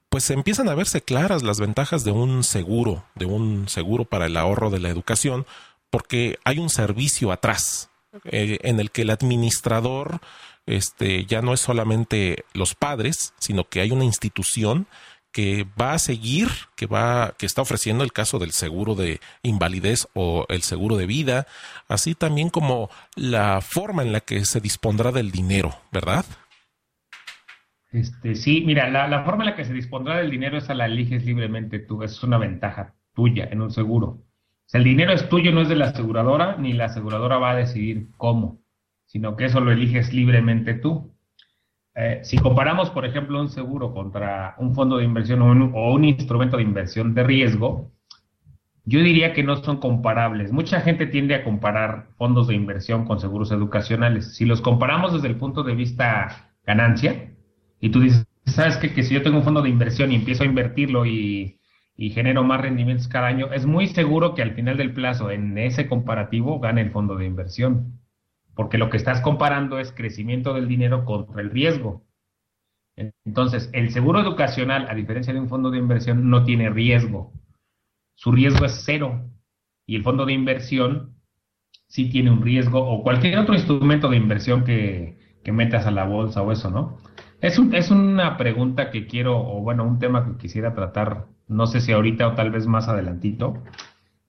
pues 0.09 0.31
empiezan 0.31 0.69
a 0.69 0.75
verse 0.75 1.01
claras 1.03 1.43
las 1.43 1.59
ventajas 1.59 2.05
de 2.05 2.13
un 2.13 2.45
seguro, 2.45 3.05
de 3.15 3.25
un 3.25 3.69
seguro 3.69 4.05
para 4.05 4.27
el 4.27 4.37
ahorro 4.37 4.71
de 4.71 4.79
la 4.79 4.91
educación, 4.91 5.47
porque 5.91 6.39
hay 6.45 6.59
un 6.59 6.71
servicio 6.71 7.33
atrás 7.33 7.91
eh, 8.25 8.59
en 8.63 8.79
el 8.79 8.91
que 8.91 9.03
el 9.03 9.11
administrador 9.11 10.21
este, 10.67 11.25
ya 11.25 11.43
no 11.43 11.55
es 11.55 11.61
solamente 11.61 12.45
los 12.53 12.75
padres, 12.75 13.35
sino 13.39 13.69
que 13.69 13.81
hay 13.81 13.91
una 13.91 14.05
institución 14.05 14.87
que 15.33 15.67
va 15.81 15.95
a 15.95 15.99
seguir, 15.99 16.49
que 16.77 16.87
va, 16.87 17.35
que 17.39 17.47
está 17.47 17.63
ofreciendo 17.63 18.05
el 18.05 18.13
caso 18.13 18.39
del 18.39 18.53
seguro 18.53 18.95
de 18.95 19.21
invalidez 19.43 20.07
o 20.15 20.47
el 20.49 20.63
seguro 20.63 20.97
de 20.97 21.07
vida, 21.07 21.47
así 21.89 22.15
también 22.15 22.51
como 22.51 22.91
la 23.17 23.61
forma 23.61 24.03
en 24.03 24.13
la 24.13 24.21
que 24.21 24.45
se 24.45 24.61
dispondrá 24.61 25.11
del 25.11 25.31
dinero, 25.31 25.75
¿verdad? 25.91 26.25
Este, 27.93 28.35
sí, 28.35 28.63
mira, 28.65 28.89
la, 28.89 29.23
forma 29.25 29.45
en 29.45 29.51
la 29.51 29.57
que 29.57 29.65
se 29.65 29.75
dispondrá 29.75 30.17
del 30.19 30.31
dinero 30.31 30.57
esa 30.57 30.75
la 30.75 30.87
eliges 30.87 31.25
libremente 31.25 31.79
tú, 31.79 32.03
es 32.03 32.23
una 32.23 32.39
ventaja 32.39 32.95
tuya 33.15 33.49
en 33.51 33.61
un 33.61 33.71
seguro. 33.71 34.07
O 34.07 34.25
sea, 34.67 34.79
el 34.79 34.85
dinero 34.85 35.13
es 35.13 35.29
tuyo, 35.29 35.53
no 35.53 35.61
es 35.61 35.69
de 35.69 35.77
la 35.77 35.89
aseguradora, 35.89 36.57
ni 36.57 36.73
la 36.73 36.87
aseguradora 36.87 37.37
va 37.37 37.51
a 37.51 37.57
decidir 37.57 38.09
cómo, 38.17 38.63
sino 39.05 39.37
que 39.37 39.45
eso 39.45 39.61
lo 39.61 39.73
eliges 39.73 40.13
libremente 40.15 40.73
tú. 40.73 41.12
Eh, 41.95 42.21
si 42.23 42.39
comparamos, 42.39 42.91
por 42.91 43.05
ejemplo, 43.05 43.41
un 43.41 43.49
seguro 43.51 43.93
contra 43.93 44.55
un 44.59 44.75
fondo 44.75 44.97
de 44.97 45.05
inversión 45.05 45.43
o 45.43 45.93
un, 45.93 46.05
instrumento 46.05 46.57
de 46.57 46.63
inversión 46.63 47.15
de 47.15 47.23
riesgo, 47.23 47.93
yo 48.85 49.01
diría 49.01 49.33
que 49.33 49.43
no 49.43 49.57
son 49.57 49.79
comparables. 49.79 50.53
Mucha 50.53 50.81
gente 50.81 51.07
tiende 51.07 51.35
a 51.35 51.45
comparar 51.45 52.09
fondos 52.17 52.49
de 52.49 52.55
inversión 52.55 53.05
con 53.05 53.21
seguros 53.21 53.53
educacionales. 53.53 54.35
Si 54.35 54.45
los 54.47 54.61
comparamos 54.61 55.13
desde 55.13 55.29
el 55.29 55.37
punto 55.37 55.63
de 55.63 55.75
vista 55.75 56.51
ganancia, 56.67 57.35
y 57.81 57.91
tú 57.91 58.01
dices, 58.01 58.27
¿sabes 58.47 58.77
qué? 58.79 58.93
Que 58.95 59.03
si 59.03 59.15
yo 59.15 59.23
tengo 59.23 59.39
un 59.39 59.45
fondo 59.45 59.63
de 59.63 59.69
inversión 59.69 60.13
y 60.13 60.17
empiezo 60.17 60.45
a 60.45 60.47
invertirlo 60.47 61.05
y, 61.07 61.61
y 61.97 62.11
genero 62.11 62.43
más 62.43 62.61
rendimientos 62.61 63.09
cada 63.09 63.29
año, 63.29 63.53
es 63.53 63.67
muy 63.67 63.87
seguro 63.89 64.35
que 64.35 64.43
al 64.43 64.55
final 64.55 64.77
del 64.79 64.95
plazo, 64.95 65.31
en 65.31 65.59
ese 65.59 65.89
comparativo, 65.89 66.59
gane 66.59 66.81
el 66.81 66.91
fondo 66.91 67.17
de 67.17 67.27
inversión 67.27 68.02
porque 68.55 68.79
lo 68.79 68.91
que 68.91 68.97
estás 68.97 69.21
comparando 69.21 69.79
es 69.79 69.93
crecimiento 69.93 70.55
del 70.55 70.69
dinero 70.69 71.05
contra 71.05 71.41
el 71.41 71.51
riesgo. 71.51 72.05
Entonces, 73.25 73.71
el 73.73 73.91
seguro 73.91 74.21
educacional, 74.21 74.87
a 74.89 74.95
diferencia 74.95 75.33
de 75.33 75.41
un 75.41 75.49
fondo 75.49 75.71
de 75.71 75.79
inversión, 75.79 76.29
no 76.29 76.45
tiene 76.45 76.71
riesgo. 76.71 77.33
Su 78.15 78.33
riesgo 78.33 78.67
es 78.67 78.83
cero. 78.85 79.31
Y 79.87 79.97
el 79.97 80.03
fondo 80.03 80.27
de 80.27 80.33
inversión 80.33 81.17
sí 81.89 82.09
tiene 82.09 82.31
un 82.31 82.43
riesgo, 82.43 82.81
o 82.81 83.03
cualquier 83.03 83.39
otro 83.39 83.55
instrumento 83.55 84.09
de 84.09 84.17
inversión 84.17 84.65
que, 84.65 85.19
metas 85.53 85.87
a 85.87 85.91
la 85.91 86.05
bolsa 86.05 86.41
o 86.41 86.53
eso, 86.53 86.71
¿no? 86.71 86.97
Es, 87.41 87.59
es 87.59 87.91
una 87.91 88.37
pregunta 88.39 88.91
que 88.91 89.07
quiero, 89.07 89.37
o 89.39 89.61
bueno, 89.61 89.85
un 89.85 89.99
tema 89.99 90.25
que 90.25 90.39
quisiera 90.39 90.73
tratar, 90.73 91.27
no 91.49 91.67
sé 91.67 91.81
si 91.81 91.93
ahorita 91.93 92.29
o 92.29 92.35
tal 92.35 92.51
vez 92.51 92.67
más 92.67 92.89
adelantito, 92.89 93.63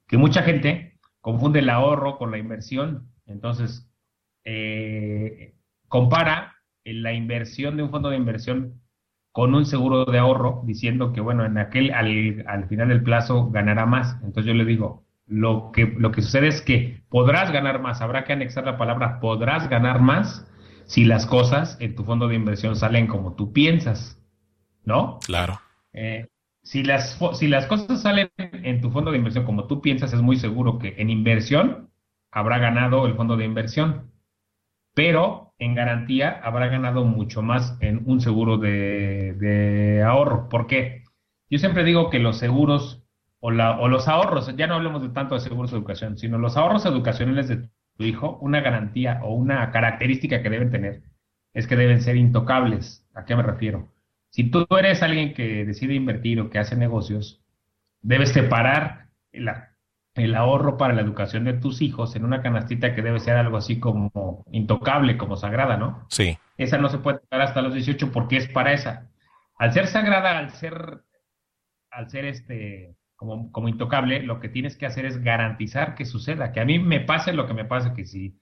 que 0.07 0.17
mucha 0.17 0.43
gente 0.43 0.99
confunde 1.21 1.59
el 1.59 1.69
ahorro 1.69 2.17
con 2.17 2.31
la 2.31 2.37
inversión. 2.37 3.07
Entonces, 3.25 3.89
eh, 4.45 5.55
compara 5.87 6.55
la 6.85 7.13
inversión 7.13 7.77
de 7.77 7.83
un 7.83 7.91
fondo 7.91 8.09
de 8.09 8.17
inversión 8.17 8.81
con 9.33 9.55
un 9.55 9.65
seguro 9.65 10.05
de 10.05 10.19
ahorro, 10.19 10.61
diciendo 10.63 11.11
que, 11.11 11.19
bueno, 11.19 11.43
en 11.43 11.57
aquel, 11.57 11.91
al, 11.91 12.67
final 12.67 12.89
del 12.89 13.01
plazo 13.01 13.49
ganará 13.49 13.85
más. 13.87 14.15
Entonces 14.23 14.45
yo 14.45 14.53
le 14.53 14.63
digo, 14.63 15.05
lo 15.25 15.71
que, 15.73 15.87
lo 15.97 16.11
que 16.11 16.21
sucede 16.21 16.49
es 16.49 16.61
que 16.61 17.01
podrás 17.09 17.51
ganar 17.51 17.81
más, 17.81 18.01
habrá 18.01 18.25
que 18.25 18.33
anexar 18.33 18.63
la 18.63 18.77
palabra 18.77 19.19
podrás 19.19 19.69
ganar 19.69 20.01
más 20.01 20.47
si 20.85 21.05
las 21.05 21.25
cosas 21.25 21.77
en 21.79 21.95
tu 21.95 22.03
fondo 22.03 22.27
de 22.27 22.35
inversión 22.35 22.75
salen 22.75 23.07
como 23.07 23.33
tú 23.33 23.53
piensas, 23.53 24.21
¿no? 24.85 25.17
Claro. 25.25 25.59
Eh, 25.93 26.27
si, 26.61 26.83
las, 26.83 27.19
si 27.33 27.47
las 27.47 27.65
cosas 27.65 28.03
salen 28.03 28.29
en 28.37 28.81
tu 28.81 28.91
fondo 28.91 29.09
de 29.09 29.17
inversión 29.17 29.45
como 29.45 29.65
tú 29.65 29.81
piensas, 29.81 30.13
es 30.13 30.21
muy 30.21 30.35
seguro 30.35 30.77
que 30.77 30.93
en 30.99 31.09
inversión 31.09 31.89
habrá 32.29 32.59
ganado 32.59 33.07
el 33.07 33.15
fondo 33.15 33.35
de 33.35 33.45
inversión 33.45 34.12
pero 34.93 35.53
en 35.59 35.75
garantía 35.75 36.39
habrá 36.43 36.67
ganado 36.67 37.05
mucho 37.05 37.41
más 37.41 37.77
en 37.81 38.03
un 38.05 38.21
seguro 38.21 38.57
de, 38.57 40.03
ahorro. 40.05 40.49
¿Por 40.49 40.67
qué? 40.67 41.03
Yo 41.49 41.59
siempre 41.59 41.83
digo 41.83 42.09
que 42.09 42.19
los 42.19 42.37
seguros 42.37 43.03
o, 43.39 43.49
o 43.49 43.87
los 43.87 44.07
ahorros, 44.07 44.55
ya 44.55 44.67
no 44.67 44.75
hablemos 44.75 45.01
de 45.01 45.09
tanto 45.09 45.35
de 45.35 45.41
seguros 45.41 45.71
de 45.71 45.77
educación, 45.77 46.17
sino 46.17 46.37
los 46.37 46.57
ahorros 46.57 46.85
educacionales 46.85 47.47
de 47.47 47.69
tu 47.97 48.03
hijo, 48.03 48.37
una 48.41 48.61
garantía 48.61 49.19
o 49.23 49.33
una 49.33 49.71
característica 49.71 50.41
que 50.41 50.49
deben 50.49 50.71
tener 50.71 51.03
es 51.53 51.67
que 51.67 51.75
deben 51.75 52.01
ser 52.01 52.15
intocables. 52.15 53.07
¿A 53.13 53.25
qué 53.25 53.35
me 53.35 53.43
refiero? 53.43 53.93
Si 54.29 54.49
tú 54.49 54.65
eres 54.71 55.03
alguien 55.03 55.33
que 55.33 55.65
decide 55.65 55.93
invertir 55.93 56.39
o 56.39 56.49
que 56.49 56.59
hace 56.59 56.75
negocios, 56.75 57.43
debes 58.01 58.29
separar 58.29 59.09
la, 59.31 59.72
el 60.15 60.35
ahorro 60.35 60.77
para 60.77 60.93
la 60.93 61.01
educación 61.01 61.43
de 61.45 61.53
tus 61.53 61.81
hijos 61.81 62.15
en 62.15 62.23
una 62.23 62.41
canastita 62.41 62.93
que 62.93 63.01
debe 63.01 63.19
ser 63.19 63.35
algo 63.35 63.57
así 63.57 63.79
como 63.79 64.43
intocable, 64.51 65.17
como 65.17 65.37
sagrada, 65.37 65.77
¿no? 65.77 66.05
Sí. 66.09 66.37
Esa 66.57 66.77
no 66.77 66.89
se 66.89 66.99
puede 66.99 67.19
tocar 67.19 67.41
hasta 67.41 67.61
los 67.61 67.73
18 67.73 68.11
porque 68.11 68.37
es 68.37 68.47
para 68.47 68.73
esa. 68.73 69.09
Al 69.57 69.73
ser 69.73 69.87
sagrada, 69.87 70.37
al 70.37 70.51
ser, 70.51 71.01
al 71.89 72.09
ser 72.09 72.25
este, 72.25 72.95
como, 73.15 73.51
como 73.51 73.69
intocable, 73.69 74.21
lo 74.21 74.39
que 74.39 74.49
tienes 74.49 74.77
que 74.77 74.85
hacer 74.85 75.05
es 75.05 75.23
garantizar 75.23 75.95
que 75.95 76.05
suceda, 76.05 76.51
que 76.51 76.59
a 76.59 76.65
mí 76.65 76.77
me 76.77 76.99
pase 76.99 77.33
lo 77.33 77.47
que 77.47 77.53
me 77.53 77.65
pase, 77.65 77.93
que 77.93 78.05
si, 78.05 78.39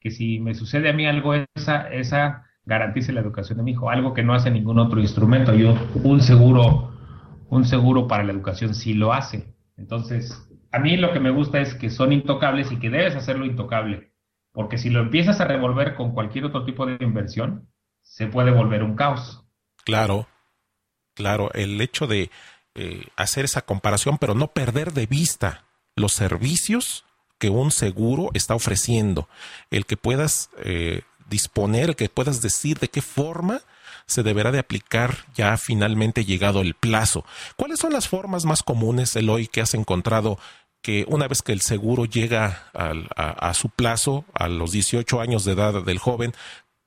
que 0.00 0.10
si 0.10 0.38
me 0.38 0.54
sucede 0.54 0.90
a 0.90 0.92
mí 0.92 1.06
algo, 1.06 1.34
esa, 1.54 1.88
esa 1.90 2.44
garantice 2.66 3.12
la 3.12 3.20
educación 3.20 3.58
de 3.58 3.64
mi 3.64 3.70
hijo, 3.70 3.88
algo 3.88 4.12
que 4.12 4.22
no 4.22 4.34
hace 4.34 4.50
ningún 4.50 4.78
otro 4.78 5.00
instrumento. 5.00 5.54
Yo, 5.54 5.74
un 6.02 6.20
seguro, 6.20 6.92
un 7.48 7.64
seguro 7.64 8.06
para 8.06 8.24
la 8.24 8.32
educación 8.32 8.74
sí 8.74 8.92
lo 8.92 9.14
hace. 9.14 9.54
Entonces, 9.76 10.45
a 10.76 10.78
mí 10.78 10.98
lo 10.98 11.10
que 11.14 11.20
me 11.20 11.30
gusta 11.30 11.58
es 11.58 11.74
que 11.74 11.88
son 11.88 12.12
intocables 12.12 12.70
y 12.70 12.78
que 12.78 12.90
debes 12.90 13.16
hacerlo 13.16 13.46
intocable, 13.46 14.12
porque 14.52 14.76
si 14.76 14.90
lo 14.90 15.00
empiezas 15.00 15.40
a 15.40 15.46
revolver 15.46 15.94
con 15.94 16.12
cualquier 16.12 16.44
otro 16.44 16.66
tipo 16.66 16.84
de 16.84 16.98
inversión, 17.00 17.70
se 18.02 18.26
puede 18.26 18.50
volver 18.50 18.82
un 18.82 18.94
caos. 18.94 19.42
Claro, 19.86 20.28
claro, 21.14 21.50
el 21.54 21.80
hecho 21.80 22.06
de 22.06 22.30
eh, 22.74 23.06
hacer 23.16 23.46
esa 23.46 23.62
comparación, 23.62 24.18
pero 24.18 24.34
no 24.34 24.48
perder 24.48 24.92
de 24.92 25.06
vista 25.06 25.64
los 25.94 26.12
servicios 26.12 27.06
que 27.38 27.48
un 27.48 27.70
seguro 27.70 28.28
está 28.34 28.54
ofreciendo, 28.54 29.30
el 29.70 29.86
que 29.86 29.96
puedas 29.96 30.50
eh, 30.58 31.04
disponer, 31.30 31.88
el 31.88 31.96
que 31.96 32.10
puedas 32.10 32.42
decir 32.42 32.78
de 32.80 32.88
qué 32.88 33.00
forma 33.00 33.62
se 34.04 34.22
deberá 34.22 34.52
de 34.52 34.58
aplicar 34.58 35.24
ya 35.34 35.56
finalmente 35.56 36.26
llegado 36.26 36.60
el 36.60 36.74
plazo. 36.74 37.24
¿Cuáles 37.56 37.80
son 37.80 37.94
las 37.94 38.08
formas 38.08 38.44
más 38.44 38.62
comunes, 38.62 39.16
Eloy, 39.16 39.48
que 39.48 39.62
has 39.62 39.72
encontrado 39.72 40.38
que 40.86 41.04
una 41.08 41.26
vez 41.26 41.42
que 41.42 41.50
el 41.50 41.62
seguro 41.62 42.04
llega 42.04 42.62
a, 42.72 43.54
su 43.54 43.70
plazo, 43.70 44.24
a 44.32 44.46
los 44.46 44.70
18 44.70 45.20
años 45.20 45.44
de 45.44 45.50
edad 45.50 45.82
del 45.84 45.98
joven, 45.98 46.30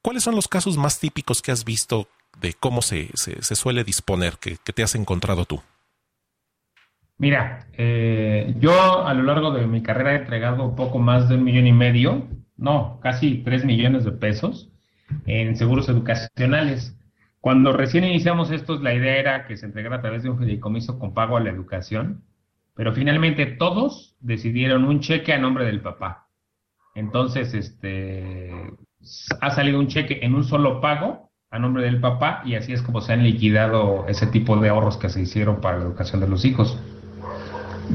¿cuáles 0.02 0.24
son 0.24 0.36
los 0.36 0.48
casos 0.48 0.78
más 0.78 1.02
típicos 1.02 1.42
que 1.42 1.52
has 1.52 1.66
visto 1.66 2.08
de 2.40 2.54
cómo 2.54 2.82
se, 2.82 3.10
suele 3.42 3.84
disponer, 3.84 4.36
que, 4.40 4.56
te 4.56 4.84
has 4.84 4.96
encontrado 4.96 5.44
tú? 5.44 5.62
Mira, 7.18 7.68
eh, 7.74 8.56
yo 8.62 9.06
a 9.06 9.14
lo 9.14 9.24
largo 9.24 9.52
de 9.52 9.68
mi 9.68 9.84
carrera 9.84 10.14
he 10.14 10.20
entregado 10.20 10.78
poco 10.78 11.00
más 11.00 11.28
de 11.28 11.36
un 11.36 11.44
millón 11.44 11.68
y 11.68 11.74
medio, 11.74 12.26
no, 12.56 13.02
casi 13.02 13.40
tres 13.44 13.66
millones 13.66 14.06
de 14.06 14.14
pesos 14.14 14.70
en 15.26 15.58
seguros 15.58 15.90
educacionales. 15.90 16.96
Cuando 17.42 17.74
recién 17.74 18.06
iniciamos 18.06 18.50
estos, 18.52 18.82
la 18.82 18.94
idea 18.94 19.18
era 19.18 19.46
que 19.46 19.58
se 19.58 19.66
entregara 19.66 19.98
a 19.98 20.02
través 20.02 20.24
de 20.24 20.30
un 20.30 20.40
fideicomiso 20.40 20.98
con 21.00 21.14
pago 21.14 21.36
a 21.36 21.42
la 21.42 21.50
educación, 21.50 22.24
pero 22.80 22.94
finalmente 22.94 23.46
todos 23.46 24.16
decidieron 24.22 24.86
un 24.86 25.02
cheque 25.02 25.34
a 25.34 25.38
nombre 25.38 25.66
del 25.66 25.82
papá. 25.82 26.30
Entonces, 26.96 27.54
este, 27.54 28.54
ha 29.42 29.52
salido 29.52 29.80
un 29.80 29.88
cheque 29.88 30.20
en 30.22 30.34
un 30.34 30.46
solo 30.46 30.80
pago 30.80 31.30
a 31.52 31.60
nombre 31.60 31.84
del 31.84 32.00
papá 32.00 32.42
y 32.46 32.56
así 32.56 32.72
es 32.72 32.82
como 32.82 33.02
se 33.02 33.12
han 33.12 33.26
liquidado 33.26 34.06
ese 34.08 34.28
tipo 34.28 34.56
de 34.56 34.70
ahorros 34.70 34.96
que 34.96 35.10
se 35.10 35.20
hicieron 35.20 35.60
para 35.60 35.78
la 35.78 35.84
educación 35.84 36.22
de 36.22 36.30
los 36.30 36.46
hijos. 36.46 36.82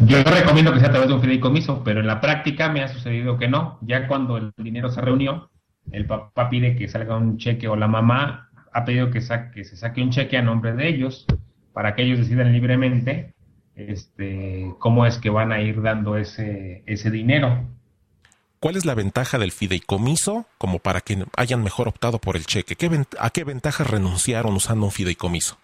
Yo 0.05 0.23
recomiendo 0.23 0.71
que 0.71 0.81
sea 0.81 0.88
a 0.88 0.93
través 0.93 1.09
de 1.09 1.14
un 1.14 1.23
fideicomiso, 1.23 1.83
pero 1.83 2.00
en 2.00 2.07
la 2.07 2.21
práctica 2.21 2.69
me 2.69 2.83
ha 2.83 2.88
sucedido 2.88 3.38
que 3.38 3.49
no. 3.49 3.79
Ya 3.81 4.07
cuando 4.07 4.37
el 4.37 4.53
dinero 4.59 4.91
se 4.91 5.00
reunió, 5.00 5.49
el 5.93 6.05
papá 6.05 6.50
pide 6.50 6.76
que 6.76 6.88
salga 6.88 7.17
un 7.17 7.38
cheque 7.38 7.69
o 7.69 7.76
la 7.76 7.88
mamá 7.88 8.50
ha 8.71 8.85
pedido 8.85 9.11
que, 9.11 9.21
que 9.55 9.64
se 9.64 9.76
saque 9.79 10.03
un 10.03 10.11
cheque 10.11 10.37
a 10.37 10.43
nombre 10.43 10.75
de 10.75 10.88
ellos 10.88 11.25
para 11.73 11.95
que 11.95 12.03
ellos 12.03 12.19
decidan 12.19 12.53
libremente 12.53 13.34
este, 13.76 14.73
cómo 14.78 15.07
es 15.07 15.19
que 15.19 15.31
van 15.31 15.52
a 15.52 15.61
ir 15.61 15.83
dando 15.83 16.16
ese, 16.16 16.83
ese 16.87 17.11
dinero. 17.11 17.66
¿Cuál 18.61 18.76
es 18.76 18.87
la 18.87 18.95
ventaja 18.95 19.38
del 19.38 19.52
fideicomiso 19.52 20.47
como 20.57 20.78
para 20.78 21.02
que 21.02 21.23
hayan 21.37 21.62
mejor 21.62 21.88
optado 21.88 22.19
por 22.19 22.37
el 22.37 22.47
cheque? 22.47 22.76
¿A 23.19 23.31
qué 23.31 23.45
ventajas 23.45 23.90
renunciaron 23.90 24.54
usando 24.54 24.87
un 24.87 24.93
fideicomiso? 24.93 25.59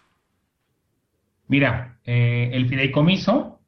Mira, 1.49 1.99
eh, 2.05 2.51
el 2.53 2.69
fideicomiso 2.69 3.59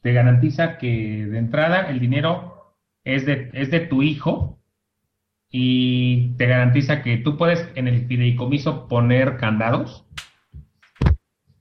te 0.00 0.12
garantiza 0.12 0.78
que 0.78 1.26
de 1.26 1.38
entrada 1.38 1.82
el 1.90 2.00
dinero 2.00 2.76
es 3.04 3.26
de, 3.26 3.50
es 3.52 3.70
de 3.70 3.80
tu 3.80 4.02
hijo 4.02 4.58
y 5.50 6.30
te 6.38 6.46
garantiza 6.46 7.02
que 7.02 7.18
tú 7.18 7.36
puedes 7.36 7.68
en 7.74 7.86
el 7.88 8.06
fideicomiso 8.06 8.88
poner 8.88 9.36
candados 9.36 10.06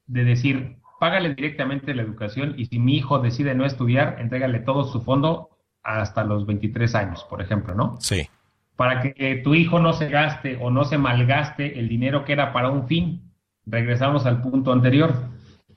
de 0.07 0.23
decir, 0.23 0.77
págale 1.01 1.33
directamente 1.33 1.95
la 1.95 2.03
educación 2.03 2.53
y 2.57 2.67
si 2.67 2.77
mi 2.77 2.95
hijo 2.95 3.17
decide 3.17 3.55
no 3.55 3.65
estudiar, 3.65 4.17
entrégale 4.19 4.59
todo 4.59 4.83
su 4.83 5.01
fondo 5.01 5.49
hasta 5.81 6.23
los 6.23 6.45
23 6.45 6.93
años, 6.93 7.25
por 7.27 7.41
ejemplo, 7.41 7.73
¿no? 7.73 7.97
Sí. 7.99 8.29
Para 8.75 9.01
que 9.01 9.41
tu 9.43 9.55
hijo 9.55 9.79
no 9.79 9.93
se 9.93 10.09
gaste 10.09 10.59
o 10.61 10.69
no 10.69 10.83
se 10.83 10.99
malgaste 10.99 11.79
el 11.79 11.89
dinero 11.89 12.23
que 12.23 12.33
era 12.33 12.53
para 12.53 12.69
un 12.69 12.87
fin. 12.87 13.31
Regresamos 13.65 14.27
al 14.27 14.43
punto 14.43 14.71
anterior. 14.71 15.15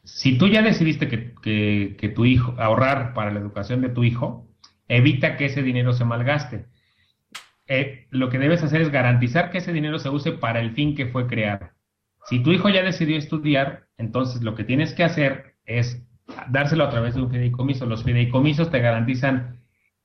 Si 0.03 0.37
tú 0.37 0.47
ya 0.47 0.61
decidiste 0.61 1.09
que, 1.09 1.97
que 1.97 2.09
tu 2.11 2.27
hijo, 2.27 2.55
ahorrar 2.59 3.15
para 3.15 3.33
la 3.33 3.41
educación 3.41 3.81
de 3.81 3.89
tu 3.89 4.05
hijo, 4.05 4.47
evita 4.89 5.39
que 5.39 5.47
ese 5.47 5.63
dinero 5.63 5.95
se 5.95 6.05
malgaste. 6.05 6.67
Eh, 7.67 8.09
lo 8.11 8.29
que 8.29 8.39
debes 8.39 8.63
hacer 8.63 8.83
es 8.83 8.91
garantizar 8.91 9.51
que 9.51 9.57
ese 9.57 9.73
dinero 9.73 9.99
se 9.99 10.11
use 10.11 10.33
para 10.33 10.61
el 10.61 10.73
fin 10.73 10.95
que 10.95 11.07
fue 11.07 11.27
creado. 11.27 11.71
Si 12.27 12.43
tu 12.43 12.53
hijo 12.53 12.69
ya 12.69 12.83
decidió 12.83 13.17
estudiar, 13.17 13.84
entonces 13.99 14.43
lo 14.43 14.55
que 14.55 14.65
tienes 14.65 14.95
que 14.95 15.05
hacer 15.05 15.55
es 15.67 16.03
dárselo 16.49 16.85
a 16.85 16.91
través 16.91 17.15
de 17.15 17.23
un 17.23 17.31
fideicomiso. 17.31 17.87
Los 17.87 18.05
fideicomisos 18.05 18.71
te 18.71 18.81
garantizan 18.81 19.61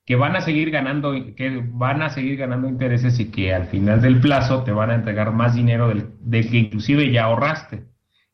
que 0.06 0.16
van 0.16 0.36
a 0.36 0.42
seguir 0.42 0.72
ganando, 0.72 1.14
que 1.36 1.64
van 1.72 2.02
a 2.02 2.10
seguir 2.10 2.38
ganando 2.38 2.68
intereses 2.68 3.20
y 3.20 3.32
que 3.32 3.54
al 3.54 3.66
final 3.68 4.02
del 4.02 4.20
plazo 4.20 4.64
te 4.64 4.72
van 4.72 4.90
a 4.90 4.96
entregar 4.96 5.32
más 5.32 5.56
dinero 5.56 5.88
del, 5.88 6.50
que 6.50 6.58
inclusive 6.58 7.12
ya 7.12 7.26
ahorraste. 7.26 7.86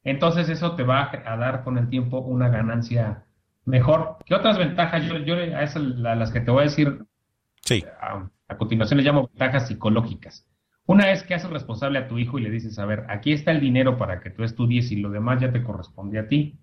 Entonces 0.04 0.50
eso 0.50 0.76
te 0.76 0.84
va 0.84 1.12
a 1.26 1.38
dar 1.38 1.64
con 1.64 1.78
el 1.78 1.90
tiempo 1.90 2.20
una 2.20 2.50
ganancia 2.50 3.26
mejor. 3.66 4.18
¿Qué 4.26 4.36
otras 4.36 4.58
ventajas? 4.58 5.04
Yo, 5.06 5.18
yo 5.18 5.36
a 5.36 5.64
esas 5.64 5.84
las 5.84 6.32
que 6.32 6.40
te 6.40 6.52
voy 6.52 6.62
a 6.62 6.64
decir 6.66 7.06
sí. 7.62 7.84
a, 8.00 8.30
a 8.48 8.58
continuación 8.58 8.98
les 8.98 9.06
llamo 9.06 9.28
ventajas 9.28 9.68
psicológicas. 9.68 10.48
Una 10.88 11.12
es 11.12 11.24
que 11.24 11.34
haces 11.34 11.50
responsable 11.50 11.98
a 11.98 12.08
tu 12.08 12.20
hijo 12.20 12.38
y 12.38 12.44
le 12.44 12.52
dices, 12.52 12.78
a 12.78 12.86
ver, 12.86 13.06
aquí 13.10 13.34
está 13.34 13.52
el 13.52 13.60
dinero 13.60 13.98
para 13.98 14.20
que 14.20 14.30
tú 14.30 14.44
estudies 14.44 14.92
y 14.92 14.98
lo 14.98 15.10
demás 15.10 15.42
ya 15.42 15.52
te 15.52 15.64
corresponde 15.64 16.20
a 16.20 16.28
ti. 16.28 16.60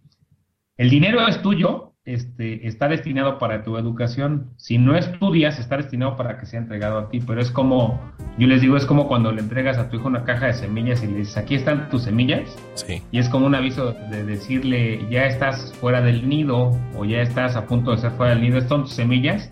El 0.76 0.90
dinero 0.90 1.26
es 1.26 1.42
tuyo, 1.42 1.92
este, 2.04 2.66
está 2.66 2.88
destinado 2.88 3.38
para 3.38 3.64
tu 3.64 3.76
educación. 3.76 4.50
Si 4.56 4.78
no 4.78 4.96
estudias, 4.96 5.58
está 5.58 5.76
destinado 5.76 6.16
para 6.16 6.38
que 6.38 6.46
sea 6.46 6.60
entregado 6.60 6.98
a 6.98 7.08
ti, 7.08 7.20
pero 7.20 7.40
es 7.40 7.50
como, 7.50 8.00
yo 8.38 8.46
les 8.46 8.60
digo, 8.60 8.76
es 8.76 8.86
como 8.86 9.08
cuando 9.08 9.32
le 9.32 9.40
entregas 9.40 9.76
a 9.78 9.88
tu 9.88 9.96
hijo 9.96 10.06
una 10.06 10.24
caja 10.24 10.46
de 10.46 10.54
semillas 10.54 11.02
y 11.02 11.08
le 11.08 11.18
dices, 11.18 11.36
aquí 11.36 11.56
están 11.56 11.90
tus 11.90 12.02
semillas. 12.02 12.56
Sí. 12.74 13.02
Y 13.10 13.18
es 13.18 13.28
como 13.28 13.46
un 13.46 13.56
aviso 13.56 13.92
de 13.92 14.24
decirle, 14.24 15.04
ya 15.10 15.26
estás 15.26 15.72
fuera 15.74 16.00
del 16.00 16.28
nido 16.28 16.70
o 16.96 17.04
ya 17.04 17.22
estás 17.22 17.56
a 17.56 17.66
punto 17.66 17.90
de 17.90 17.98
ser 17.98 18.12
fuera 18.12 18.34
del 18.34 18.42
nido, 18.42 18.58
estas 18.58 18.70
son 18.70 18.82
tus 18.82 18.94
semillas. 18.94 19.50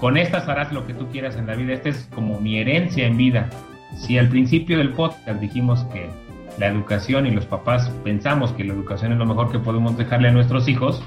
Con 0.00 0.16
estas 0.16 0.48
harás 0.48 0.72
lo 0.72 0.86
que 0.86 0.94
tú 0.94 1.08
quieras 1.08 1.36
en 1.36 1.46
la 1.46 1.54
vida. 1.54 1.72
Esta 1.72 1.88
es 1.88 2.08
como 2.14 2.38
mi 2.40 2.58
herencia 2.58 3.06
en 3.06 3.16
vida. 3.16 3.48
Si 3.94 4.18
al 4.18 4.28
principio 4.28 4.78
del 4.78 4.92
podcast 4.92 5.40
dijimos 5.40 5.84
que 5.92 6.08
la 6.58 6.66
educación 6.66 7.26
y 7.26 7.30
los 7.30 7.46
papás 7.46 7.90
pensamos 8.02 8.52
que 8.52 8.64
la 8.64 8.72
educación 8.72 9.12
es 9.12 9.18
lo 9.18 9.26
mejor 9.26 9.50
que 9.50 9.58
podemos 9.58 9.96
dejarle 9.96 10.28
a 10.28 10.32
nuestros 10.32 10.68
hijos, 10.68 11.02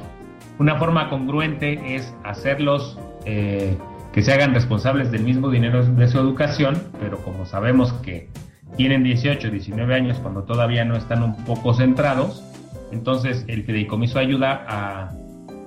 una 0.60 0.78
forma 0.78 1.10
congruente 1.10 1.96
es 1.96 2.14
hacerlos 2.24 3.00
eh, 3.26 3.78
que 4.14 4.22
se 4.22 4.34
hagan 4.34 4.54
responsables 4.54 5.12
del 5.12 5.24
mismo 5.24 5.50
dinero 5.50 5.86
de 5.86 6.08
su 6.08 6.20
educación, 6.20 6.82
pero 7.00 7.18
como 7.24 7.46
sabemos 7.46 7.94
que 7.94 8.30
tienen 8.76 9.04
18, 9.04 9.50
19 9.50 9.96
años 9.96 10.20
cuando 10.20 10.44
todavía 10.44 10.86
no 10.86 10.96
están 10.96 11.24
un 11.24 11.36
poco 11.46 11.74
centrados, 11.74 12.44
entonces 12.92 13.46
el 13.48 13.64
fideicomiso 13.64 14.20
ayuda 14.20 14.66
a, 14.68 15.12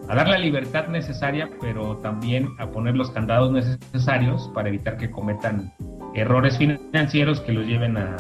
a 0.09 0.15
dar 0.15 0.29
la 0.29 0.39
libertad 0.39 0.89
necesaria, 0.89 1.51
pero 1.61 1.97
también 1.99 2.49
a 2.59 2.67
poner 2.69 2.97
los 2.97 3.11
candados 3.11 3.53
necesarios 3.53 4.51
para 4.55 4.69
evitar 4.69 4.97
que 4.97 5.11
cometan 5.11 5.73
errores 6.15 6.59
financieros 6.59 7.41
que 7.41 7.53
los 7.53 7.67
lleven 7.67 7.97
a, 7.97 8.17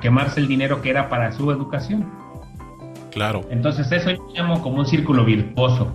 quemarse 0.00 0.40
el 0.40 0.48
dinero 0.48 0.82
que 0.82 0.90
era 0.90 1.08
para 1.08 1.32
su 1.32 1.50
educación. 1.50 2.10
Claro. 3.12 3.42
Entonces 3.50 3.90
eso 3.92 4.10
yo 4.10 4.26
llamo 4.34 4.60
como 4.62 4.78
un 4.78 4.86
círculo 4.86 5.24
virtuoso. 5.24 5.94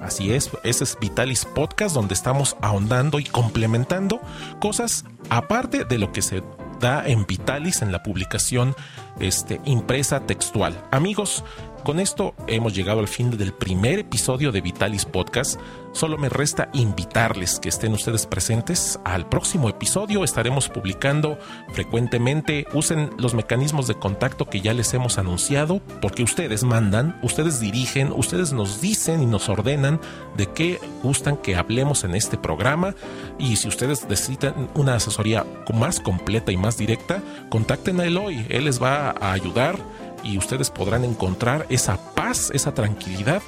Así 0.00 0.32
es, 0.32 0.50
ese 0.64 0.84
es 0.84 0.98
Vitalis 1.00 1.44
Podcast 1.46 1.94
donde 1.94 2.14
estamos 2.14 2.56
ahondando 2.60 3.18
y 3.18 3.24
complementando 3.24 4.20
cosas 4.60 5.04
aparte 5.30 5.84
de 5.84 5.98
lo 5.98 6.12
que 6.12 6.20
se 6.20 6.42
da 6.80 7.06
en 7.06 7.26
Vitalis 7.26 7.80
en 7.80 7.92
la 7.92 8.02
publicación 8.02 8.74
este, 9.18 9.60
impresa 9.64 10.20
textual. 10.20 10.78
Amigos, 10.90 11.44
con 11.84 12.00
esto 12.00 12.34
hemos 12.46 12.74
llegado 12.74 13.00
al 13.00 13.08
fin 13.08 13.30
del 13.30 13.52
primer 13.52 13.98
episodio 13.98 14.50
de 14.52 14.62
Vitalis 14.62 15.04
Podcast. 15.04 15.60
Solo 15.92 16.18
me 16.18 16.28
resta 16.28 16.70
invitarles 16.72 17.60
que 17.60 17.68
estén 17.68 17.92
ustedes 17.92 18.26
presentes 18.26 18.98
al 19.04 19.28
próximo 19.28 19.68
episodio. 19.68 20.24
Estaremos 20.24 20.68
publicando 20.68 21.38
frecuentemente. 21.72 22.66
Usen 22.72 23.10
los 23.18 23.34
mecanismos 23.34 23.86
de 23.86 23.94
contacto 23.94 24.48
que 24.48 24.60
ya 24.60 24.72
les 24.72 24.92
hemos 24.94 25.18
anunciado 25.18 25.80
porque 26.00 26.24
ustedes 26.24 26.64
mandan, 26.64 27.16
ustedes 27.22 27.60
dirigen, 27.60 28.12
ustedes 28.12 28.52
nos 28.52 28.80
dicen 28.80 29.22
y 29.22 29.26
nos 29.26 29.48
ordenan 29.48 30.00
de 30.36 30.46
qué 30.46 30.80
gustan 31.02 31.36
que 31.36 31.54
hablemos 31.54 32.02
en 32.02 32.14
este 32.14 32.38
programa. 32.38 32.94
Y 33.38 33.56
si 33.56 33.68
ustedes 33.68 34.08
necesitan 34.08 34.70
una 34.74 34.96
asesoría 34.96 35.46
más 35.72 36.00
completa 36.00 36.50
y 36.50 36.56
más 36.56 36.78
directa, 36.78 37.22
contacten 37.50 38.00
a 38.00 38.06
Eloy. 38.06 38.46
Él 38.48 38.64
les 38.64 38.82
va 38.82 39.10
a 39.10 39.32
ayudar 39.32 39.78
y 40.24 40.38
ustedes 40.38 40.70
podrán 40.70 41.04
encontrar 41.04 41.66
esa 41.68 42.14
paz, 42.14 42.50
esa 42.52 42.74
tranquilidad 42.74 43.42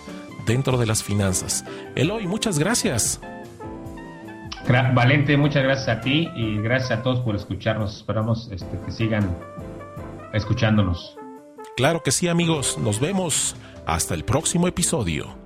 dentro 0.46 0.78
de 0.78 0.86
las 0.86 1.02
finanzas. 1.02 1.64
Eloy, 1.94 2.26
muchas 2.26 2.58
gracias. 2.58 3.20
Valente, 4.68 5.36
muchas 5.36 5.62
gracias 5.62 5.88
a 5.88 6.00
ti 6.00 6.28
y 6.34 6.58
gracias 6.58 6.98
a 6.98 7.02
todos 7.02 7.20
por 7.20 7.36
escucharnos. 7.36 7.96
Esperamos 7.96 8.48
este, 8.50 8.78
que 8.84 8.90
sigan 8.90 9.36
escuchándonos. 10.32 11.16
Claro 11.76 12.02
que 12.02 12.10
sí, 12.10 12.28
amigos. 12.28 12.78
Nos 12.78 13.00
vemos. 13.00 13.54
Hasta 13.86 14.14
el 14.14 14.24
próximo 14.24 14.66
episodio. 14.66 15.45